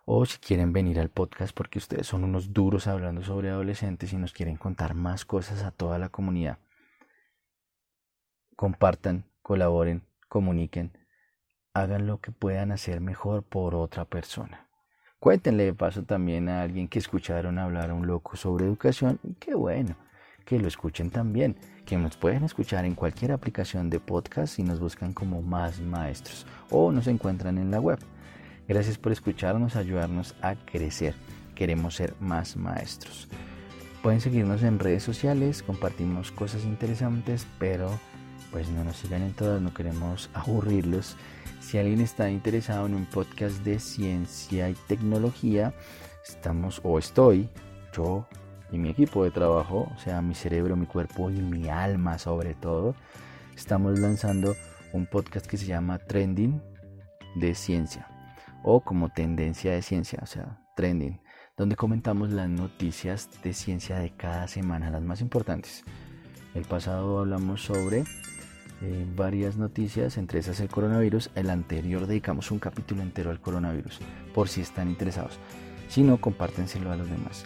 o 0.05 0.25
si 0.25 0.37
quieren 0.37 0.71
venir 0.71 0.99
al 0.99 1.09
podcast 1.09 1.55
porque 1.55 1.79
ustedes 1.79 2.07
son 2.07 2.23
unos 2.23 2.53
duros 2.53 2.87
hablando 2.87 3.23
sobre 3.23 3.49
adolescentes 3.49 4.13
y 4.13 4.17
nos 4.17 4.33
quieren 4.33 4.55
contar 4.55 4.93
más 4.93 5.25
cosas 5.25 5.63
a 5.63 5.71
toda 5.71 5.97
la 5.97 6.09
comunidad. 6.09 6.59
Compartan, 8.55 9.25
colaboren, 9.41 10.03
comuniquen, 10.29 10.97
hagan 11.73 12.07
lo 12.07 12.21
que 12.21 12.31
puedan 12.31 12.71
hacer 12.71 13.01
mejor 13.01 13.43
por 13.43 13.75
otra 13.75 14.05
persona. 14.05 14.69
Cuéntenle 15.19 15.65
de 15.65 15.73
paso 15.73 16.03
también 16.03 16.49
a 16.49 16.61
alguien 16.61 16.87
que 16.87 16.99
escucharon 16.99 17.57
hablar 17.57 17.89
a 17.89 17.95
un 17.95 18.05
loco 18.05 18.37
sobre 18.37 18.65
educación 18.65 19.19
qué 19.39 19.55
bueno 19.55 19.97
que 20.45 20.59
lo 20.59 20.67
escuchen 20.67 21.09
también, 21.09 21.57
que 21.85 21.97
nos 21.97 22.15
pueden 22.15 22.43
escuchar 22.43 22.85
en 22.85 22.93
cualquier 22.93 23.31
aplicación 23.31 23.89
de 23.89 23.99
podcast 23.99 24.59
y 24.59 24.63
nos 24.63 24.79
buscan 24.79 25.11
como 25.11 25.41
más 25.41 25.81
maestros 25.81 26.45
o 26.69 26.91
nos 26.91 27.07
encuentran 27.07 27.57
en 27.57 27.71
la 27.71 27.81
web 27.81 27.97
Gracias 28.67 28.97
por 28.97 29.11
escucharnos, 29.11 29.75
ayudarnos 29.75 30.35
a 30.41 30.55
crecer. 30.55 31.13
Queremos 31.53 31.95
ser 31.95 32.15
más 32.19 32.57
maestros. 32.57 33.27
Pueden 34.01 34.21
seguirnos 34.21 34.63
en 34.63 34.79
redes 34.79 35.03
sociales, 35.03 35.61
compartimos 35.61 36.31
cosas 36.31 36.63
interesantes, 36.63 37.45
pero 37.59 37.89
pues 38.51 38.69
no 38.69 38.83
nos 38.83 38.97
sigan 38.97 39.21
en 39.21 39.33
todas, 39.33 39.61
no 39.61 39.73
queremos 39.73 40.29
aburrirlos. 40.33 41.15
Si 41.59 41.77
alguien 41.77 42.01
está 42.01 42.29
interesado 42.29 42.87
en 42.87 42.95
un 42.95 43.05
podcast 43.05 43.63
de 43.63 43.79
ciencia 43.79 44.69
y 44.69 44.73
tecnología, 44.87 45.73
estamos 46.23 46.81
o 46.83 46.97
estoy, 46.97 47.49
yo 47.95 48.27
y 48.71 48.77
mi 48.77 48.89
equipo 48.89 49.23
de 49.23 49.31
trabajo, 49.31 49.91
o 49.95 49.99
sea, 49.99 50.21
mi 50.21 50.33
cerebro, 50.33 50.75
mi 50.75 50.87
cuerpo 50.87 51.29
y 51.29 51.39
mi 51.39 51.69
alma 51.69 52.17
sobre 52.17 52.55
todo, 52.55 52.95
estamos 53.55 53.99
lanzando 53.99 54.55
un 54.91 55.05
podcast 55.05 55.45
que 55.45 55.57
se 55.57 55.67
llama 55.67 55.99
Trending 55.99 56.61
de 57.35 57.53
Ciencia 57.53 58.07
o 58.67 58.81
como 58.81 59.09
tendencia 59.09 59.73
de 59.73 59.83
ciencia, 59.83 60.19
o 60.23 60.25
sea, 60.25 60.57
trending, 60.75 61.21
donde 61.55 61.75
comentamos 61.75 62.31
las 62.31 62.49
noticias 62.49 63.29
de 63.43 63.53
ciencia 63.53 63.99
de 63.99 64.09
cada 64.09 64.47
semana, 64.47 64.89
las 64.89 65.03
más 65.03 65.21
importantes. 65.21 65.83
El 66.55 66.63
pasado 66.63 67.19
hablamos 67.19 67.61
sobre 67.61 68.05
eh, 68.81 69.05
varias 69.15 69.55
noticias, 69.57 70.17
entre 70.17 70.39
esas 70.39 70.59
el 70.61 70.69
coronavirus. 70.69 71.29
El 71.35 71.51
anterior 71.51 72.07
dedicamos 72.07 72.49
un 72.49 72.57
capítulo 72.57 73.03
entero 73.03 73.29
al 73.29 73.39
coronavirus, 73.39 73.99
por 74.33 74.49
si 74.49 74.61
están 74.61 74.89
interesados. 74.89 75.37
Si 75.87 76.01
no, 76.01 76.19
compártenselo 76.19 76.91
a 76.91 76.95
los 76.95 77.07
demás. 77.07 77.45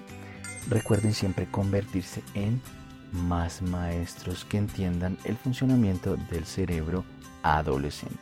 Recuerden 0.69 1.13
siempre 1.13 1.47
convertirse 1.51 2.23
en 2.33 2.61
más 3.11 3.61
maestros 3.61 4.45
que 4.45 4.57
entiendan 4.57 5.17
el 5.25 5.35
funcionamiento 5.35 6.15
del 6.31 6.45
cerebro 6.45 7.03
adolescente. 7.43 8.15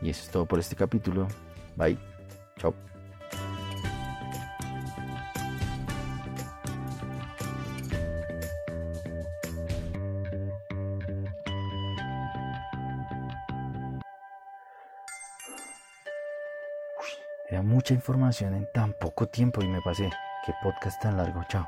Y 0.00 0.10
eso 0.10 0.22
es 0.22 0.30
todo 0.30 0.46
por 0.46 0.60
este 0.60 0.76
capítulo. 0.76 1.26
Bye. 1.76 2.11
Chao. 2.62 2.74
Era 17.48 17.62
mucha 17.62 17.94
información 17.94 18.54
en 18.54 18.70
tan 18.72 18.92
poco 18.92 19.26
tiempo 19.26 19.60
y 19.60 19.68
me 19.68 19.80
pasé. 19.82 20.08
Qué 20.46 20.54
podcast 20.62 21.02
tan 21.02 21.16
largo. 21.16 21.42
Chao. 21.48 21.66